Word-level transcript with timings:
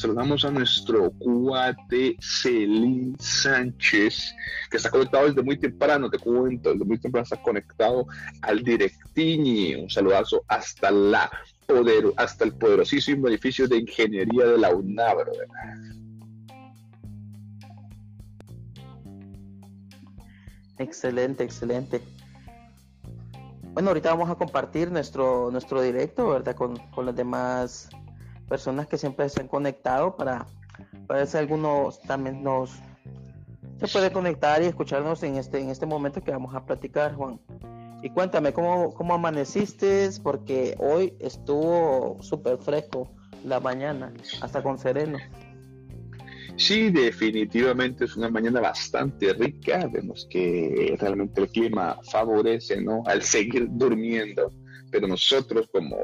saludamos 0.00 0.44
a 0.46 0.50
nuestro 0.50 1.10
cuate 1.12 2.16
Celín 2.20 3.14
Sánchez, 3.18 4.34
que 4.70 4.78
está 4.78 4.90
conectado 4.90 5.26
desde 5.26 5.42
muy 5.42 5.58
temprano, 5.58 6.08
te 6.08 6.18
cuento, 6.18 6.72
desde 6.72 6.84
muy 6.86 6.98
temprano 6.98 7.24
está 7.24 7.40
conectado 7.42 8.06
al 8.40 8.62
Directini. 8.62 9.74
Un 9.74 9.90
saludazo 9.90 10.42
hasta 10.48 10.90
la 10.90 11.30
poder, 11.66 12.06
hasta 12.16 12.44
el 12.44 12.54
poderosísimo 12.54 13.28
edificio 13.28 13.68
de 13.68 13.76
ingeniería 13.76 14.46
de 14.46 14.58
la 14.58 14.74
UNAV, 14.74 15.18
Excelente, 20.78 21.44
excelente. 21.44 22.00
Bueno, 23.74 23.90
ahorita 23.90 24.14
vamos 24.14 24.30
a 24.30 24.34
compartir 24.34 24.90
nuestro, 24.90 25.50
nuestro 25.50 25.82
directo, 25.82 26.30
¿verdad? 26.30 26.56
Con, 26.56 26.78
con 26.90 27.04
las 27.04 27.14
demás 27.14 27.90
personas 28.50 28.88
que 28.88 28.98
siempre 28.98 29.28
se 29.28 29.40
han 29.40 29.48
conectado 29.48 30.16
para, 30.16 30.44
para 31.06 31.24
si 31.24 31.38
algunos 31.38 32.00
también 32.02 32.42
nos 32.42 32.72
se 33.78 33.88
puede 33.88 34.12
conectar 34.12 34.60
y 34.62 34.66
escucharnos 34.66 35.22
en 35.22 35.36
este, 35.36 35.58
en 35.58 35.70
este 35.70 35.86
momento 35.86 36.22
que 36.22 36.32
vamos 36.32 36.54
a 36.54 36.66
platicar, 36.66 37.14
Juan. 37.14 37.40
Y 38.02 38.10
cuéntame, 38.10 38.52
¿cómo, 38.52 38.92
cómo 38.92 39.14
amaneciste? 39.14 40.10
Porque 40.22 40.74
hoy 40.78 41.14
estuvo 41.18 42.18
súper 42.20 42.58
fresco 42.58 43.10
la 43.42 43.58
mañana, 43.58 44.12
hasta 44.42 44.62
con 44.62 44.78
sereno. 44.78 45.18
Sí, 46.56 46.90
definitivamente 46.90 48.04
es 48.04 48.16
una 48.18 48.28
mañana 48.28 48.60
bastante 48.60 49.32
rica. 49.32 49.88
Vemos 49.90 50.26
que 50.28 50.94
realmente 51.00 51.40
el 51.40 51.48
clima 51.48 51.98
favorece, 52.10 52.82
¿no? 52.82 53.02
Al 53.06 53.22
seguir 53.22 53.66
durmiendo. 53.70 54.52
Pero 54.90 55.06
nosotros 55.06 55.68
como 55.72 55.96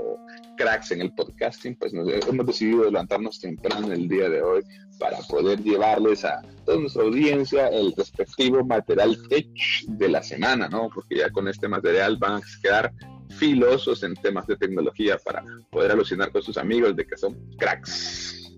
cracks 0.57 0.93
en 0.93 1.01
el 1.01 1.13
podcasting, 1.15 1.77
pues 1.77 1.93
nos, 1.93 2.09
hemos 2.09 2.47
decidido 2.47 2.85
levantarnos 2.85 3.41
temprano 3.41 3.93
el 3.93 4.09
día 4.09 4.29
de 4.29 4.43
hoy 4.43 4.63
para 4.99 5.19
poder 5.29 5.63
llevarles 5.63 6.25
a 6.25 6.43
toda 6.65 6.79
nuestra 6.79 7.03
audiencia 7.03 7.69
el 7.69 7.93
respectivo 7.97 8.65
material 8.65 9.17
tech 9.29 9.47
de 9.89 10.09
la 10.09 10.23
semana, 10.23 10.69
¿no? 10.69 10.89
Porque 10.95 11.17
ya 11.17 11.31
con 11.31 11.49
este 11.49 11.69
material 11.69 12.17
van 12.17 12.35
a 12.35 12.41
quedar 12.63 12.93
filosos 13.31 14.03
en 14.03 14.15
temas 14.15 14.47
de 14.47 14.57
tecnología 14.57 15.19
para 15.19 15.45
poder 15.71 15.93
alucinar 15.93 16.31
con 16.31 16.43
sus 16.43 16.57
amigos 16.57 16.97
de 16.97 17.07
que 17.07 17.17
son 17.17 17.37
cracks. 17.59 18.53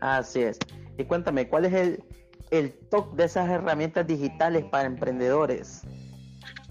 Así 0.00 0.40
es. 0.40 0.58
Y 0.98 1.04
cuéntame, 1.04 1.48
¿cuál 1.48 1.66
es 1.66 1.74
el, 1.74 2.04
el 2.50 2.72
top 2.90 3.14
de 3.16 3.24
esas 3.24 3.48
herramientas 3.50 4.06
digitales 4.06 4.64
para 4.64 4.86
emprendedores? 4.86 5.82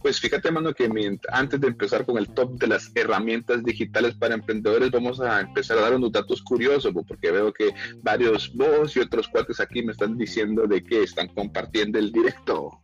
Pues 0.01 0.19
fíjate, 0.19 0.51
mano, 0.51 0.73
que 0.73 0.89
antes 1.31 1.59
de 1.59 1.67
empezar 1.67 2.05
con 2.05 2.17
el 2.17 2.29
top 2.29 2.57
de 2.57 2.67
las 2.67 2.91
herramientas 2.95 3.63
digitales 3.63 4.15
para 4.15 4.35
emprendedores, 4.35 4.91
vamos 4.91 5.19
a 5.19 5.41
empezar 5.41 5.77
a 5.77 5.81
dar 5.81 5.95
unos 5.95 6.11
datos 6.11 6.41
curiosos, 6.41 6.93
porque 7.07 7.31
veo 7.31 7.51
que 7.51 7.73
varios 8.01 8.53
vos 8.53 8.95
y 8.95 8.99
otros 8.99 9.27
cuates 9.27 9.59
aquí 9.59 9.83
me 9.83 9.91
están 9.91 10.17
diciendo 10.17 10.67
de 10.67 10.83
que 10.83 11.03
están 11.03 11.27
compartiendo 11.29 11.99
el 11.99 12.11
directo. 12.11 12.79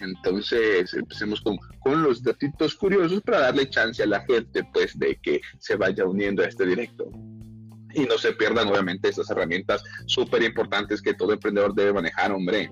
Entonces, 0.00 0.92
empecemos 0.94 1.40
con, 1.40 1.58
con 1.80 2.02
los 2.02 2.22
datitos 2.22 2.74
curiosos 2.74 3.22
para 3.22 3.40
darle 3.40 3.68
chance 3.68 4.02
a 4.02 4.06
la 4.06 4.20
gente, 4.20 4.64
pues, 4.72 4.98
de 4.98 5.16
que 5.16 5.40
se 5.58 5.76
vaya 5.76 6.04
uniendo 6.04 6.42
a 6.42 6.46
este 6.46 6.66
directo 6.66 7.10
y 7.96 8.04
no 8.04 8.18
se 8.18 8.32
pierdan 8.32 8.68
obviamente 8.68 9.08
estas 9.08 9.30
herramientas 9.30 9.82
súper 10.04 10.42
importantes 10.42 11.00
que 11.00 11.14
todo 11.14 11.32
emprendedor 11.32 11.74
debe 11.74 11.94
manejar, 11.94 12.30
hombre. 12.30 12.70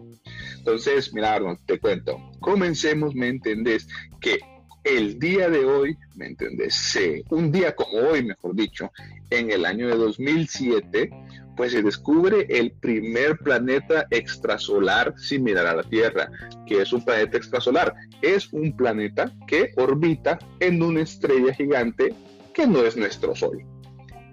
Entonces, 0.64 1.12
mira, 1.12 1.38
te 1.66 1.78
cuento, 1.78 2.18
comencemos, 2.40 3.14
¿me 3.14 3.28
entendés? 3.28 3.86
Que 4.18 4.38
el 4.82 5.18
día 5.18 5.50
de 5.50 5.66
hoy, 5.66 5.94
¿me 6.14 6.24
entendés? 6.24 6.98
un 7.28 7.52
día 7.52 7.74
como 7.74 7.98
hoy, 7.98 8.24
mejor 8.24 8.54
dicho, 8.54 8.90
en 9.28 9.50
el 9.50 9.66
año 9.66 9.88
de 9.88 9.96
2007, 9.96 11.10
pues 11.54 11.72
se 11.72 11.82
descubre 11.82 12.46
el 12.48 12.70
primer 12.72 13.36
planeta 13.36 14.06
extrasolar 14.10 15.12
similar 15.18 15.66
a 15.66 15.76
la 15.76 15.82
Tierra, 15.82 16.30
que 16.66 16.80
es 16.80 16.94
un 16.94 17.04
planeta 17.04 17.36
extrasolar. 17.36 17.94
Es 18.22 18.50
un 18.54 18.74
planeta 18.74 19.30
que 19.46 19.72
orbita 19.76 20.38
en 20.60 20.82
una 20.82 21.02
estrella 21.02 21.52
gigante 21.52 22.14
que 22.54 22.66
no 22.66 22.82
es 22.86 22.96
nuestro 22.96 23.36
Sol. 23.36 23.62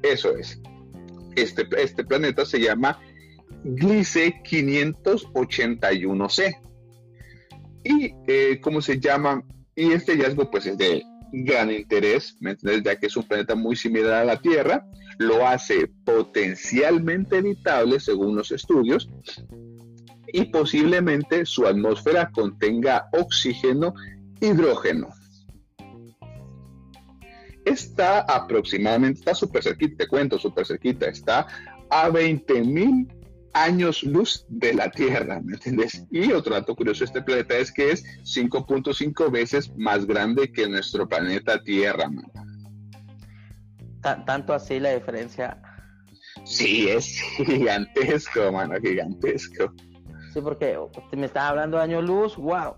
Eso 0.01 0.33
es. 0.37 0.61
Este, 1.35 1.67
este 1.77 2.05
planeta 2.05 2.45
se 2.45 2.61
llama 2.61 2.97
Gliese 3.63 4.41
581c. 4.43 6.57
Y 7.83 8.13
eh, 8.27 8.59
cómo 8.61 8.79
se 8.81 8.99
llama, 8.99 9.43
y 9.75 9.91
este 9.91 10.13
hallazgo 10.13 10.51
pues 10.51 10.67
es 10.67 10.77
de 10.77 11.03
gran 11.31 11.71
interés, 11.71 12.37
¿me 12.41 12.55
ya 12.83 12.95
que 12.97 13.07
es 13.07 13.17
un 13.17 13.23
planeta 13.23 13.55
muy 13.55 13.75
similar 13.75 14.13
a 14.13 14.25
la 14.25 14.39
Tierra, 14.39 14.85
lo 15.17 15.47
hace 15.47 15.87
potencialmente 16.03 17.37
habitable 17.37 17.99
según 17.99 18.35
los 18.35 18.51
estudios 18.51 19.09
y 20.33 20.45
posiblemente 20.45 21.45
su 21.45 21.67
atmósfera 21.67 22.31
contenga 22.31 23.09
oxígeno, 23.11 23.93
hidrógeno. 24.39 25.09
Está 27.65 28.21
aproximadamente, 28.21 29.19
está 29.19 29.35
súper 29.35 29.63
cerquita, 29.63 29.97
te 29.97 30.07
cuento, 30.07 30.39
súper 30.39 30.65
cerquita, 30.65 31.07
está 31.07 31.47
a 31.89 32.09
20 32.09 32.61
mil 32.61 33.07
años 33.53 34.03
luz 34.03 34.45
de 34.49 34.73
la 34.73 34.89
Tierra, 34.89 35.41
¿me 35.43 35.53
entiendes? 35.53 36.05
Y 36.11 36.31
otro 36.31 36.53
dato 36.53 36.75
curioso 36.75 36.99
de 36.99 37.05
este 37.05 37.21
planeta 37.21 37.57
es 37.57 37.71
que 37.71 37.91
es 37.91 38.03
5.5 38.23 39.31
veces 39.31 39.71
más 39.77 40.05
grande 40.05 40.51
que 40.51 40.67
nuestro 40.67 41.07
planeta 41.07 41.61
Tierra, 41.63 42.09
Tanto 44.01 44.53
así 44.53 44.79
la 44.79 44.95
diferencia. 44.95 45.61
Sí, 46.43 46.89
es 46.89 47.21
gigantesco, 47.37 48.51
mano, 48.51 48.75
gigantesco. 48.81 49.71
Sí, 50.33 50.41
porque 50.41 50.77
me 51.11 51.27
estás 51.27 51.43
hablando 51.43 51.77
de 51.77 51.83
años 51.83 52.03
luz, 52.03 52.35
wow. 52.35 52.75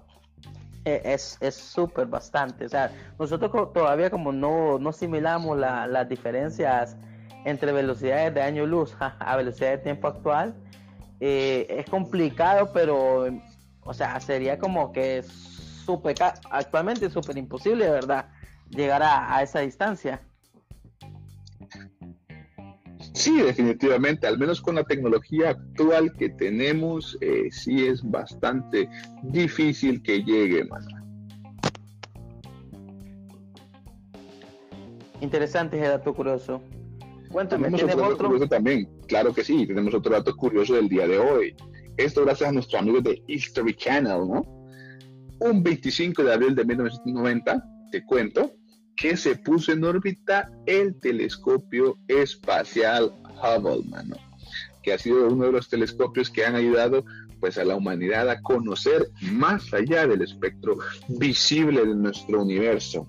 E, 0.86 1.02
es 1.14 1.56
súper 1.56 2.08
bastante. 2.08 2.66
O 2.66 2.70
sea, 2.70 2.92
nosotros 3.18 3.72
todavía 3.74 4.10
como 4.10 4.34
no, 4.34 4.78
no 4.80 4.90
asimilamos 4.90 5.58
las 5.58 6.10
diferencias 6.10 6.98
entre 7.46 7.72
velocidades 7.72 8.34
de 8.34 8.42
año 8.42 8.66
luz 8.66 8.96
a 9.00 9.36
velocidad 9.36 9.72
de 9.72 9.78
tiempo 9.80 10.08
actual, 10.08 10.56
eh, 11.26 11.78
es 11.80 11.90
complicado, 11.90 12.72
pero, 12.74 13.28
o 13.82 13.94
sea, 13.94 14.20
sería 14.20 14.60
como 14.60 14.92
que 14.92 15.24
super, 15.24 16.16
actualmente 16.52 17.06
es 17.06 17.14
súper 17.14 17.38
imposible, 17.38 17.90
verdad, 17.90 18.30
llegar 18.70 19.02
a, 19.04 19.42
esa 19.42 19.62
distancia. 19.62 20.22
Sí, 23.14 23.42
definitivamente, 23.42 24.28
al 24.28 24.38
menos 24.38 24.60
con 24.60 24.76
la 24.76 24.84
tecnología 24.84 25.52
actual 25.52 26.12
que 26.18 26.28
tenemos, 26.28 27.18
eh, 27.22 27.50
sí 27.52 27.86
es 27.86 28.02
bastante 28.04 28.90
difícil 29.22 30.04
que 30.04 30.24
llegue, 30.24 30.66
mano. 30.66 30.88
Interesante 35.22 35.78
ese 35.78 35.88
dato 35.88 36.14
curioso. 36.14 36.62
Cuéntame, 37.34 37.70
¿tienes 37.70 37.96
otro, 37.96 38.12
dato 38.12 38.26
curioso 38.26 38.48
también? 38.48 38.88
Claro 39.08 39.34
que 39.34 39.44
sí, 39.44 39.66
tenemos 39.66 39.94
otro 39.96 40.12
dato 40.12 40.38
curioso 40.38 40.76
del 40.76 40.88
día 40.88 41.08
de 41.08 41.18
hoy. 41.18 41.56
Esto 41.98 42.24
gracias 42.24 42.50
a 42.50 42.54
nuestros 42.54 42.80
amigos 42.80 43.04
de 43.04 43.24
History 43.28 43.74
Channel, 43.74 44.20
¿no? 44.28 44.46
Un 45.40 45.64
25 45.64 46.24
de 46.24 46.32
abril 46.32 46.54
de 46.54 46.64
1990, 46.64 47.64
te 47.92 48.06
cuento, 48.06 48.54
que 48.96 49.18
se 49.18 49.36
puso 49.36 49.72
en 49.72 49.84
órbita 49.84 50.52
el 50.68 51.00
telescopio 51.00 51.98
espacial 52.08 53.12
Hubble, 53.42 53.84
mano, 53.90 54.16
que 54.84 54.94
ha 54.94 55.00
sido 55.00 55.28
uno 55.28 55.46
de 55.46 55.54
los 55.54 55.68
telescopios 55.68 56.30
que 56.30 56.46
han 56.46 56.54
ayudado 56.56 57.04
pues 57.40 57.58
a 57.58 57.66
la 57.66 57.76
humanidad 57.76 58.30
a 58.30 58.42
conocer 58.42 59.10
más 59.34 59.74
allá 59.74 60.08
del 60.08 60.22
espectro 60.22 60.78
visible 61.10 61.84
de 61.84 61.96
nuestro 61.96 62.44
universo. 62.44 63.08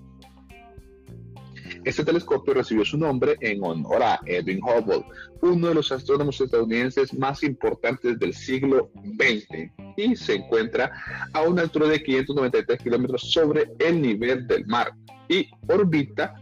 Este 1.85 2.03
telescopio 2.03 2.55
recibió 2.55 2.83
su 2.83 2.97
nombre 2.97 3.37
en 3.41 3.63
honor 3.63 4.01
a 4.01 4.19
Edwin 4.25 4.59
Hubble, 4.63 5.05
uno 5.41 5.67
de 5.67 5.75
los 5.75 5.91
astrónomos 5.91 6.41
estadounidenses 6.41 7.13
más 7.13 7.43
importantes 7.43 8.17
del 8.17 8.33
siglo 8.33 8.89
XX, 8.95 9.71
y 9.95 10.15
se 10.15 10.33
encuentra 10.33 10.91
a 11.31 11.43
una 11.43 11.61
altura 11.61 11.87
de 11.87 12.01
593 12.01 12.79
kilómetros 12.81 13.21
sobre 13.31 13.71
el 13.77 14.01
nivel 14.01 14.47
del 14.47 14.65
mar 14.65 14.93
y 15.29 15.47
orbita 15.67 16.33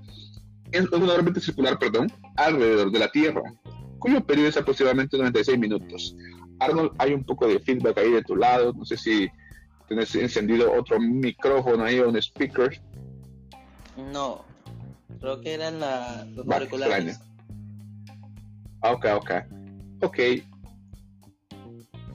en 0.72 0.88
una 0.94 1.14
órbita 1.14 1.42
circular, 1.42 1.78
perdón, 1.78 2.10
alrededor 2.38 2.90
de 2.90 3.00
la 3.00 3.12
Tierra, 3.12 3.42
cuyo 4.00 4.26
periodo 4.26 4.48
es 4.48 4.58
aproximadamente 4.58 5.18
96 5.18 5.60
minutos. 5.60 6.16
Arnold, 6.60 6.92
hay 6.98 7.14
un 7.14 7.26
poco 7.26 7.48
de 7.48 7.60
feedback 7.60 7.98
ahí 7.98 8.12
de 8.12 8.24
tu 8.24 8.38
lado, 8.38 8.72
no 8.72 8.86
sé 8.86 8.96
si 8.96 9.28
tienes 9.90 10.16
encendido 10.16 10.72
otro 10.72 11.02
micrófono 11.02 11.84
ahí 11.84 12.00
o 12.00 12.08
un 12.08 12.16
speaker. 12.16 12.82
No, 14.12 14.46
Creo 15.24 15.40
que 15.40 15.54
eran 15.54 15.80
la, 15.80 16.28
los 16.36 16.46
auriculares. 16.50 17.22
Ok, 18.82 19.06
ok. 19.16 19.32
Ok. 20.02 20.18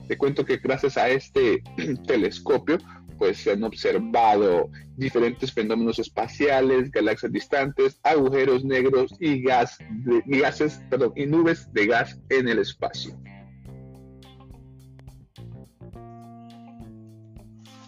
Te 0.07 0.15
cuento 0.15 0.45
que 0.45 0.57
gracias 0.57 0.95
a 0.95 1.09
este 1.09 1.63
telescopio 2.05 2.77
pues 3.17 3.39
se 3.39 3.53
han 3.53 3.63
observado 3.63 4.69
diferentes 4.95 5.51
fenómenos 5.51 5.97
espaciales, 5.97 6.91
galaxias 6.91 7.31
distantes, 7.31 7.99
agujeros 8.03 8.63
negros 8.63 9.15
y, 9.19 9.41
gas 9.41 9.79
y 10.27 10.37
gases, 10.37 10.79
perdón, 10.91 11.13
y 11.15 11.25
nubes 11.25 11.67
de 11.73 11.87
gas 11.87 12.15
en 12.29 12.47
el 12.47 12.59
espacio. 12.59 13.19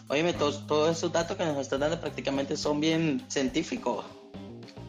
Oye, 0.08 0.34
todos, 0.34 0.66
todos 0.66 0.98
esos 0.98 1.14
datos 1.14 1.38
que 1.38 1.46
nos 1.46 1.60
están 1.60 1.82
dando 1.82 2.02
prácticamente 2.02 2.58
son 2.58 2.82
bien 2.82 3.24
científicos. 3.28 4.04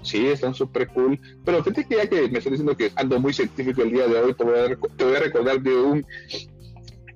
Sí, 0.03 0.27
están 0.27 0.55
súper 0.55 0.89
cool. 0.89 1.19
Pero 1.45 1.63
fíjate 1.63 1.87
que 1.87 1.97
ya 1.97 2.07
que 2.09 2.29
me 2.29 2.39
estás 2.39 2.53
diciendo 2.53 2.77
que 2.77 2.91
ando 2.97 3.19
muy 3.21 3.33
científico 3.33 3.83
el 3.83 3.93
día 3.93 4.07
de 4.07 4.19
hoy, 4.19 4.35
te 4.35 4.45
voy 4.45 4.59
a, 4.59 4.69
te 4.97 5.05
voy 5.05 5.17
a 5.17 5.21
recordar 5.21 5.63
de 5.63 5.75
un 5.75 6.07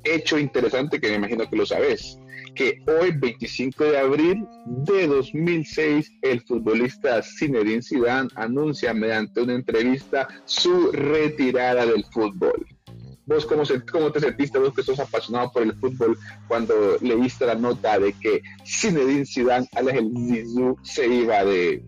hecho 0.04 0.38
interesante 0.38 1.00
que 1.00 1.08
me 1.08 1.16
imagino 1.16 1.48
que 1.48 1.56
lo 1.56 1.66
sabes. 1.66 2.18
Que 2.54 2.82
hoy, 2.86 3.10
25 3.12 3.84
de 3.84 3.98
abril 3.98 4.46
de 4.64 5.06
2006, 5.08 6.10
el 6.22 6.40
futbolista 6.42 7.22
Zinedine 7.22 7.82
Zidane 7.82 8.30
anuncia 8.34 8.94
mediante 8.94 9.42
una 9.42 9.54
entrevista 9.54 10.26
su 10.46 10.90
retirada 10.92 11.84
del 11.84 12.04
fútbol. 12.04 12.66
¿Vos 13.26 13.44
cómo, 13.44 14.12
te 14.12 14.20
sentiste, 14.20 14.56
vos 14.56 14.72
que 14.72 14.84
sos 14.84 15.00
apasionado 15.00 15.50
por 15.50 15.64
el 15.64 15.74
fútbol, 15.74 16.16
cuando 16.46 16.96
leíste 17.00 17.44
la 17.44 17.56
nota 17.56 17.98
de 17.98 18.12
que 18.12 18.40
Zinedine 18.64 19.26
Zidane, 19.26 19.68
alias 19.74 19.96
el 19.96 20.12
Zizou, 20.16 20.78
se 20.84 21.08
iba 21.08 21.44
de, 21.44 21.82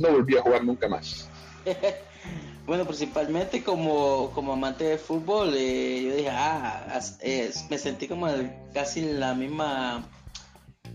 no 0.00 0.10
volvía 0.10 0.40
a 0.40 0.42
jugar 0.42 0.64
nunca 0.64 0.88
más? 0.88 1.30
bueno, 2.66 2.84
principalmente 2.84 3.62
como, 3.62 4.32
como 4.34 4.54
amante 4.54 4.82
de 4.82 4.98
fútbol, 4.98 5.54
eh, 5.54 6.02
yo 6.02 6.16
dije, 6.16 6.30
ah, 6.32 7.00
me 7.70 7.78
sentí 7.78 8.08
como 8.08 8.26
casi 8.74 9.02
la 9.02 9.34
misma 9.34 10.04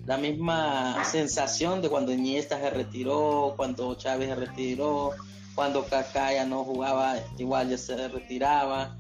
la 0.05 0.17
misma 0.17 1.01
sensación 1.05 1.81
de 1.81 1.87
cuando 1.87 2.11
Iniesta 2.11 2.59
se 2.59 2.71
retiró, 2.71 3.53
cuando 3.55 3.95
Chávez 3.95 4.29
se 4.29 4.35
retiró, 4.35 5.11
cuando 5.55 5.85
Kaká 5.85 6.33
ya 6.33 6.43
no 6.43 6.65
jugaba, 6.65 7.15
igual 7.37 7.69
ya 7.69 7.77
se 7.77 8.07
retiraba 8.09 8.97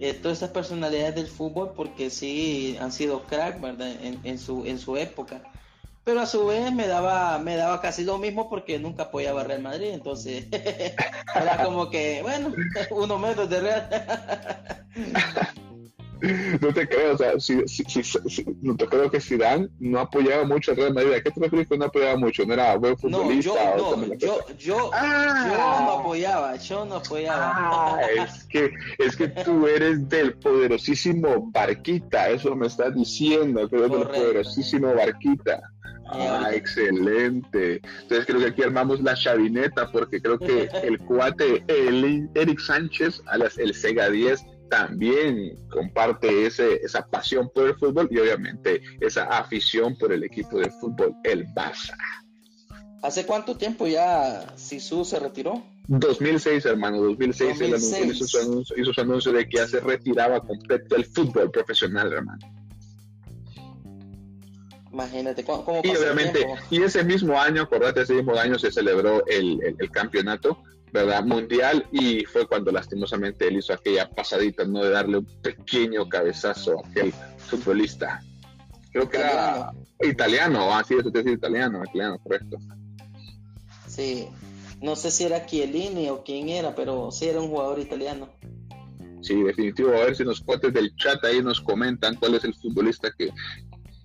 eh, 0.00 0.14
todas 0.14 0.38
esas 0.38 0.50
personalidades 0.50 1.14
del 1.14 1.26
fútbol 1.26 1.72
porque 1.76 2.10
sí 2.10 2.76
han 2.80 2.92
sido 2.92 3.22
crack, 3.22 3.60
¿verdad? 3.60 3.92
En, 4.02 4.38
su, 4.38 4.64
en 4.66 4.78
su 4.78 4.96
época. 4.96 5.42
Pero 6.04 6.20
a 6.20 6.26
su 6.26 6.46
vez 6.46 6.70
me 6.72 6.86
daba, 6.86 7.38
me 7.38 7.56
daba 7.56 7.80
casi 7.80 8.04
lo 8.04 8.18
mismo 8.18 8.50
porque 8.50 8.78
nunca 8.78 9.04
apoyaba 9.04 9.40
a 9.40 9.44
Real 9.44 9.62
Madrid, 9.62 9.90
entonces 9.92 10.46
era 11.34 11.64
como 11.64 11.88
que, 11.88 12.20
bueno, 12.22 12.52
uno 12.90 13.18
menos 13.18 13.48
de 13.48 13.60
Real. 13.60 13.88
no 16.60 16.72
te 16.72 16.88
creo, 16.88 17.14
o 17.14 17.18
sea, 17.18 17.38
si, 17.40 17.62
no 18.62 18.76
te 18.76 18.86
creo 18.86 19.10
que 19.10 19.20
Zidane 19.20 19.68
no 19.78 20.00
apoyaba 20.00 20.44
mucho 20.44 20.72
a 20.72 20.74
Real 20.74 20.94
Madrid. 20.94 21.12
¿A 21.12 21.22
qué 21.22 21.30
te 21.30 21.40
refieres 21.40 21.68
que 21.68 21.78
no 21.78 21.86
apoyaba 21.86 22.16
mucho? 22.16 22.44
¿No 22.46 22.54
era 22.54 22.76
buen 22.76 22.96
futbolista? 22.96 23.52
No, 23.76 23.76
yo, 23.76 23.96
no, 23.96 24.14
yo, 24.14 24.38
yo, 24.58 24.90
ah. 24.92 25.46
yo, 25.48 25.84
no 25.84 25.92
apoyaba, 26.00 26.56
yo 26.56 26.84
no 26.84 26.96
apoyaba. 26.96 27.52
Ah, 27.54 28.00
es 28.02 28.44
que, 28.44 28.70
es 28.98 29.16
que 29.16 29.28
tú 29.28 29.66
eres 29.66 30.08
del 30.08 30.34
poderosísimo 30.34 31.50
Barquita, 31.50 32.30
eso 32.30 32.54
me 32.54 32.66
estás 32.66 32.94
diciendo, 32.94 33.68
que 33.68 33.76
eres 33.76 33.90
del 33.90 34.06
poderosísimo 34.08 34.94
Barquita. 34.94 35.62
Ah, 36.06 36.50
excelente. 36.52 37.80
Entonces 38.02 38.26
creo 38.26 38.38
que 38.38 38.46
aquí 38.46 38.62
armamos 38.62 39.00
la 39.00 39.14
chavineta 39.14 39.90
porque 39.90 40.20
creo 40.20 40.38
que 40.38 40.68
el 40.82 40.98
cuate 40.98 41.64
el 41.66 42.28
Eric 42.34 42.60
Sánchez, 42.60 43.22
alias 43.26 43.58
el 43.58 43.74
Sega 43.74 44.10
10, 44.10 44.44
también 44.68 45.56
comparte 45.70 46.46
ese, 46.46 46.76
esa 46.76 47.06
pasión 47.06 47.50
por 47.54 47.68
el 47.68 47.74
fútbol 47.76 48.08
y 48.10 48.18
obviamente 48.18 48.82
esa 49.00 49.24
afición 49.24 49.96
por 49.96 50.12
el 50.12 50.24
equipo 50.24 50.58
de 50.58 50.70
fútbol, 50.70 51.14
el 51.24 51.46
Barça. 51.48 51.96
¿Hace 53.02 53.26
cuánto 53.26 53.56
tiempo 53.56 53.86
ya 53.86 54.46
Sisu 54.56 55.04
se 55.04 55.18
retiró? 55.18 55.62
2006, 55.88 56.64
hermano, 56.64 57.02
2006, 57.02 57.60
hizo, 57.60 58.26
su 58.26 58.38
anuncio, 58.38 58.76
hizo, 58.80 58.94
su 58.94 59.00
anuncio, 59.02 59.32
de 59.32 59.46
que 59.46 59.58
ya 59.58 59.66
se 59.68 59.80
retiraba 59.80 60.40
completo 60.40 60.94
del 60.94 61.04
fútbol 61.04 61.50
profesional, 61.50 62.10
hermano. 62.10 62.63
Imagínate, 64.94 65.44
¿cómo, 65.44 65.82
y 65.82 65.90
obviamente, 65.90 66.46
y 66.70 66.80
ese 66.80 67.02
mismo 67.02 67.38
año, 67.38 67.62
acordate, 67.62 68.02
ese 68.02 68.14
mismo 68.14 68.36
año 68.36 68.58
se 68.60 68.70
celebró 68.70 69.26
el, 69.26 69.60
el 69.78 69.90
campeonato 69.90 70.56
¿verdad? 70.94 71.24
Mundial 71.24 71.84
y 71.90 72.24
fue 72.24 72.46
cuando 72.46 72.70
lastimosamente 72.70 73.48
él 73.48 73.56
hizo 73.56 73.72
aquella 73.72 74.08
pasadita, 74.08 74.64
¿no? 74.64 74.84
De 74.84 74.90
darle 74.90 75.18
un 75.18 75.24
pequeño 75.42 76.08
cabezazo 76.08 76.78
a 76.78 76.88
aquel 76.88 77.12
futbolista. 77.38 78.22
Creo 78.92 79.08
que 79.08 79.16
era 79.16 79.72
italiano, 80.00 80.72
ah, 80.72 80.84
sí, 80.86 80.94
eso 80.94 81.10
te 81.10 81.24
dice 81.24 81.32
italiano, 81.32 81.82
italiano, 81.84 82.20
correcto. 82.22 82.58
Sí, 83.88 84.28
no 84.80 84.94
sé 84.94 85.10
si 85.10 85.24
era 85.24 85.44
Chiellini 85.44 86.10
o 86.10 86.22
quién 86.22 86.48
era, 86.48 86.76
pero 86.76 87.10
sí 87.10 87.26
era 87.26 87.40
un 87.40 87.48
jugador 87.48 87.80
italiano. 87.80 88.28
Sí, 89.20 89.42
definitivo. 89.42 89.88
A 89.88 90.04
ver 90.04 90.14
si 90.14 90.22
nos 90.22 90.42
cuentes 90.42 90.72
del 90.74 90.94
chat 90.94 91.24
ahí 91.24 91.42
nos 91.42 91.60
comentan 91.60 92.14
cuál 92.14 92.36
es 92.36 92.44
el 92.44 92.54
futbolista 92.54 93.10
que 93.18 93.30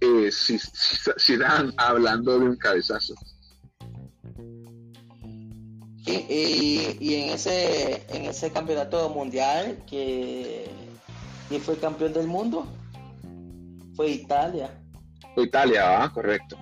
eh, 0.01 0.31
si, 0.31 0.57
si 0.59 1.37
dan 1.37 1.73
hablando 1.77 2.39
de 2.39 2.45
un 2.45 2.55
cabezazo. 2.55 3.15
Y, 6.05 7.13
en 7.13 7.29
ese 7.29 8.03
en 8.09 8.25
ese 8.25 8.51
campeonato 8.51 9.09
mundial 9.09 9.77
que 9.87 10.69
¿quién 11.47 11.61
fue 11.61 11.77
campeón 11.77 12.13
del 12.13 12.27
mundo? 12.27 12.65
Fue 13.95 14.09
Italia. 14.09 14.71
Fue 15.35 15.43
Italia, 15.43 16.03
¿ah? 16.03 16.11
correcto. 16.11 16.57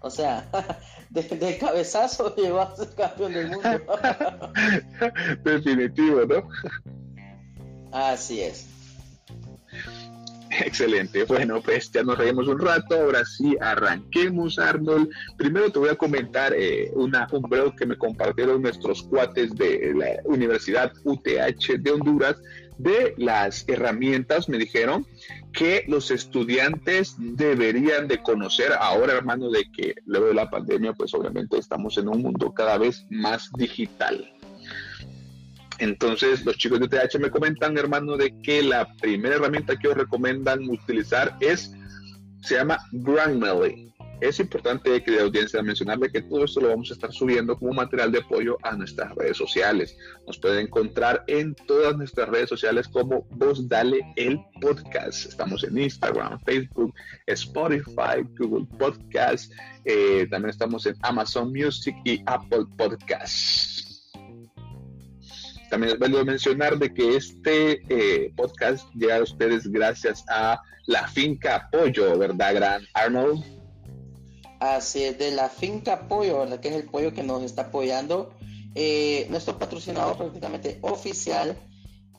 O 0.00 0.10
sea, 0.10 0.48
de, 1.10 1.58
cabezazo 1.58 2.34
llegó 2.36 2.60
a 2.60 2.76
ser 2.76 2.94
campeón 2.94 3.32
del 3.32 3.50
mundo. 3.50 3.68
Definitivo, 5.44 6.24
¿no? 6.24 6.48
Así 7.92 8.40
es. 8.40 8.66
Excelente. 10.64 11.24
Bueno, 11.24 11.60
pues 11.62 11.90
ya 11.90 12.02
nos 12.02 12.18
reímos 12.18 12.48
un 12.48 12.58
rato. 12.58 12.94
Ahora 12.94 13.24
sí, 13.24 13.56
arranquemos, 13.60 14.58
Arnold. 14.58 15.08
Primero 15.36 15.70
te 15.70 15.78
voy 15.78 15.88
a 15.88 15.96
comentar 15.96 16.52
eh, 16.54 16.90
una, 16.94 17.26
un 17.32 17.42
blog 17.42 17.76
que 17.76 17.86
me 17.86 17.96
compartieron 17.96 18.62
nuestros 18.62 19.02
cuates 19.04 19.54
de 19.54 19.94
la 19.94 20.06
Universidad 20.24 20.92
UTH 21.04 21.78
de 21.78 21.90
Honduras 21.90 22.36
de 22.78 23.14
las 23.16 23.64
herramientas, 23.68 24.48
me 24.48 24.58
dijeron, 24.58 25.06
que 25.52 25.84
los 25.86 26.10
estudiantes 26.10 27.14
deberían 27.18 28.08
de 28.08 28.22
conocer 28.22 28.72
ahora, 28.72 29.12
hermano, 29.12 29.50
de 29.50 29.70
que 29.70 29.94
luego 30.06 30.26
de 30.26 30.34
la 30.34 30.50
pandemia, 30.50 30.92
pues 30.94 31.14
obviamente 31.14 31.58
estamos 31.58 31.96
en 31.98 32.08
un 32.08 32.22
mundo 32.22 32.52
cada 32.52 32.78
vez 32.78 33.06
más 33.10 33.50
digital. 33.56 34.32
Entonces, 35.78 36.44
los 36.44 36.56
chicos 36.56 36.80
de 36.80 36.88
TH 36.88 37.18
me 37.18 37.30
comentan, 37.30 37.76
hermano, 37.76 38.16
de 38.16 38.34
que 38.42 38.62
la 38.62 38.86
primera 39.00 39.36
herramienta 39.36 39.76
que 39.76 39.88
ellos 39.88 39.98
recomiendan 39.98 40.68
utilizar 40.68 41.36
es, 41.40 41.72
se 42.42 42.56
llama 42.56 42.78
Grammarly. 42.92 43.92
Es 44.22 44.38
importante 44.38 45.02
que 45.02 45.10
la 45.10 45.22
audiencia 45.22 45.60
mencionarle 45.64 46.08
que 46.08 46.22
todo 46.22 46.44
esto 46.44 46.60
lo 46.60 46.68
vamos 46.68 46.88
a 46.90 46.94
estar 46.94 47.12
subiendo 47.12 47.58
como 47.58 47.72
material 47.72 48.12
de 48.12 48.20
apoyo 48.20 48.56
a 48.62 48.76
nuestras 48.76 49.12
redes 49.16 49.36
sociales. 49.36 49.96
Nos 50.28 50.38
pueden 50.38 50.66
encontrar 50.66 51.24
en 51.26 51.56
todas 51.66 51.96
nuestras 51.96 52.28
redes 52.28 52.48
sociales 52.48 52.86
como 52.86 53.26
Vos 53.30 53.68
Dale 53.68 53.98
el 54.14 54.40
Podcast. 54.60 55.26
Estamos 55.26 55.64
en 55.64 55.76
Instagram, 55.76 56.38
Facebook, 56.44 56.94
Spotify, 57.26 58.22
Google 58.38 58.68
Podcast. 58.78 59.52
Eh, 59.84 60.28
también 60.30 60.50
estamos 60.50 60.86
en 60.86 60.94
Amazon 61.02 61.52
Music 61.52 61.96
y 62.04 62.22
Apple 62.26 62.66
Podcasts. 62.78 63.81
También 65.72 65.94
es 65.94 65.98
válido 65.98 66.22
mencionar 66.26 66.78
de 66.78 66.92
que 66.92 67.16
este 67.16 67.80
eh, 67.88 68.30
podcast 68.36 68.86
llega 68.94 69.16
a 69.16 69.22
ustedes 69.22 69.66
gracias 69.72 70.22
a 70.28 70.60
la 70.84 71.08
finca 71.08 71.70
Pollo, 71.72 72.18
¿verdad, 72.18 72.54
Gran 72.54 72.82
Arnold? 72.92 73.42
Así 74.60 75.02
es, 75.02 75.16
de 75.16 75.30
la 75.30 75.48
finca 75.48 76.08
Pollo, 76.08 76.40
¿verdad? 76.40 76.60
Que 76.60 76.68
es 76.68 76.74
el 76.74 76.84
pollo 76.84 77.14
que 77.14 77.22
nos 77.22 77.42
está 77.42 77.62
apoyando. 77.62 78.34
Eh, 78.74 79.26
nuestro 79.30 79.58
patrocinador 79.58 80.18
prácticamente 80.18 80.78
oficial 80.82 81.56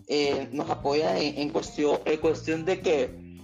eh, 0.07 0.49
nos 0.51 0.67
apoya 0.71 1.19
en, 1.19 1.49
cuestión, 1.51 1.99
en 2.05 2.17
cuestión 2.17 2.65
de 2.65 2.81
que, 2.81 3.37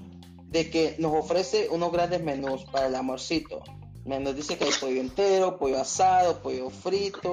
de 0.47 0.71
que 0.71 0.95
nos 0.97 1.13
ofrece 1.13 1.67
unos 1.69 1.91
grandes 1.91 2.23
menús 2.23 2.63
para 2.63 2.87
el 2.87 2.95
amorcito. 2.95 3.61
Nos 4.05 4.35
dice 4.35 4.57
que 4.57 4.63
hay 4.63 4.71
pollo 4.81 5.01
entero, 5.01 5.59
pollo 5.59 5.79
asado, 5.79 6.41
pollo 6.41 6.71
frito, 6.71 7.31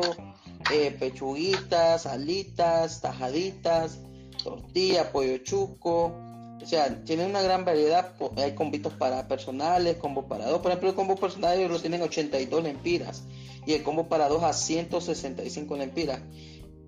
eh, 0.72 0.96
pechuguitas, 0.98 2.06
alitas, 2.06 3.00
tajaditas, 3.00 3.98
tortilla, 4.42 5.12
pollo 5.12 5.38
chuco. 5.38 6.14
O 6.62 6.66
sea, 6.66 7.04
tiene 7.04 7.26
una 7.26 7.42
gran 7.42 7.64
variedad. 7.64 8.14
Hay 8.36 8.54
combitos 8.54 8.92
para 8.94 9.28
personales, 9.28 9.96
combo 9.96 10.26
para 10.26 10.46
dos. 10.48 10.60
Por 10.60 10.70
ejemplo, 10.70 10.90
el 10.90 10.94
combo 10.94 11.16
personal 11.16 11.58
ellos 11.58 11.70
lo 11.70 11.80
tienen 11.80 12.02
82 12.02 12.62
lempiras 12.62 13.24
y 13.66 13.74
el 13.74 13.82
combo 13.82 14.08
para 14.08 14.28
dos 14.28 14.42
a 14.42 14.52
165 14.52 15.76
lempiras. 15.76 16.20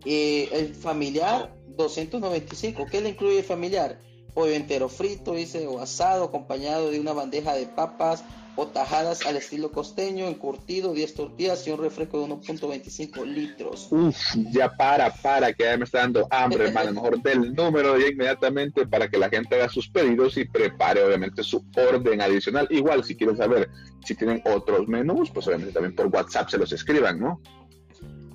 y 0.05 0.49
el 0.53 0.75
familiar 0.75 1.55
295. 1.77 2.87
¿Qué 2.91 3.01
le 3.01 3.11
incluye 3.11 3.39
el 3.39 3.45
familiar? 3.45 4.01
Pollo 4.35 4.53
entero 4.53 4.89
frito, 4.89 5.35
dice, 5.35 5.67
o 5.67 5.81
asado, 5.81 6.25
acompañado 6.25 6.91
de 6.91 7.01
una 7.01 7.13
bandeja 7.13 7.55
de 7.55 7.67
papas 7.67 8.25
o 8.59 8.67
tajadas 8.67 9.25
al 9.25 9.37
estilo 9.37 9.71
costeño, 9.71 10.27
encurtido, 10.27 10.93
10 10.93 11.15
tortillas 11.15 11.65
y 11.69 11.71
un 11.71 11.81
refresco 11.81 12.19
de 12.19 12.35
1.25 12.35 13.25
litros. 13.25 13.87
Uf, 13.93 14.17
ya 14.51 14.69
para, 14.69 15.13
para, 15.13 15.53
que 15.53 15.63
ya 15.63 15.77
me 15.77 15.85
está 15.85 15.99
dando 16.01 16.27
hambre, 16.29 16.67
hermano. 16.67 16.93
Mejor 16.93 17.23
del 17.23 17.55
número 17.55 17.97
ya 17.97 18.09
inmediatamente 18.09 18.85
para 18.85 19.09
que 19.09 19.17
la 19.17 19.29
gente 19.29 19.55
haga 19.55 19.69
sus 19.69 19.89
pedidos 19.89 20.37
y 20.39 20.45
prepare, 20.45 21.05
obviamente, 21.05 21.45
su 21.45 21.65
orden 21.77 22.21
adicional. 22.21 22.67
Igual, 22.71 23.05
si 23.05 23.15
quieren 23.15 23.37
saber 23.37 23.71
si 24.05 24.17
tienen 24.17 24.43
otros 24.45 24.89
menús, 24.89 25.31
pues 25.31 25.47
obviamente 25.47 25.73
también 25.73 25.95
por 25.95 26.07
WhatsApp 26.09 26.49
se 26.49 26.59
los 26.59 26.73
escriban, 26.73 27.21
¿no? 27.21 27.41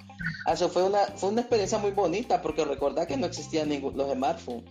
eso 0.51 0.69
fue 0.69 0.83
una, 0.83 0.99
fue 1.15 1.29
una 1.29 1.41
experiencia 1.41 1.77
muy 1.77 1.91
bonita 1.91 2.41
porque 2.41 2.65
recordad 2.65 3.07
que 3.07 3.17
no 3.17 3.27
existían 3.27 3.69
ningún, 3.69 3.95
los 3.95 4.11
smartphones 4.11 4.63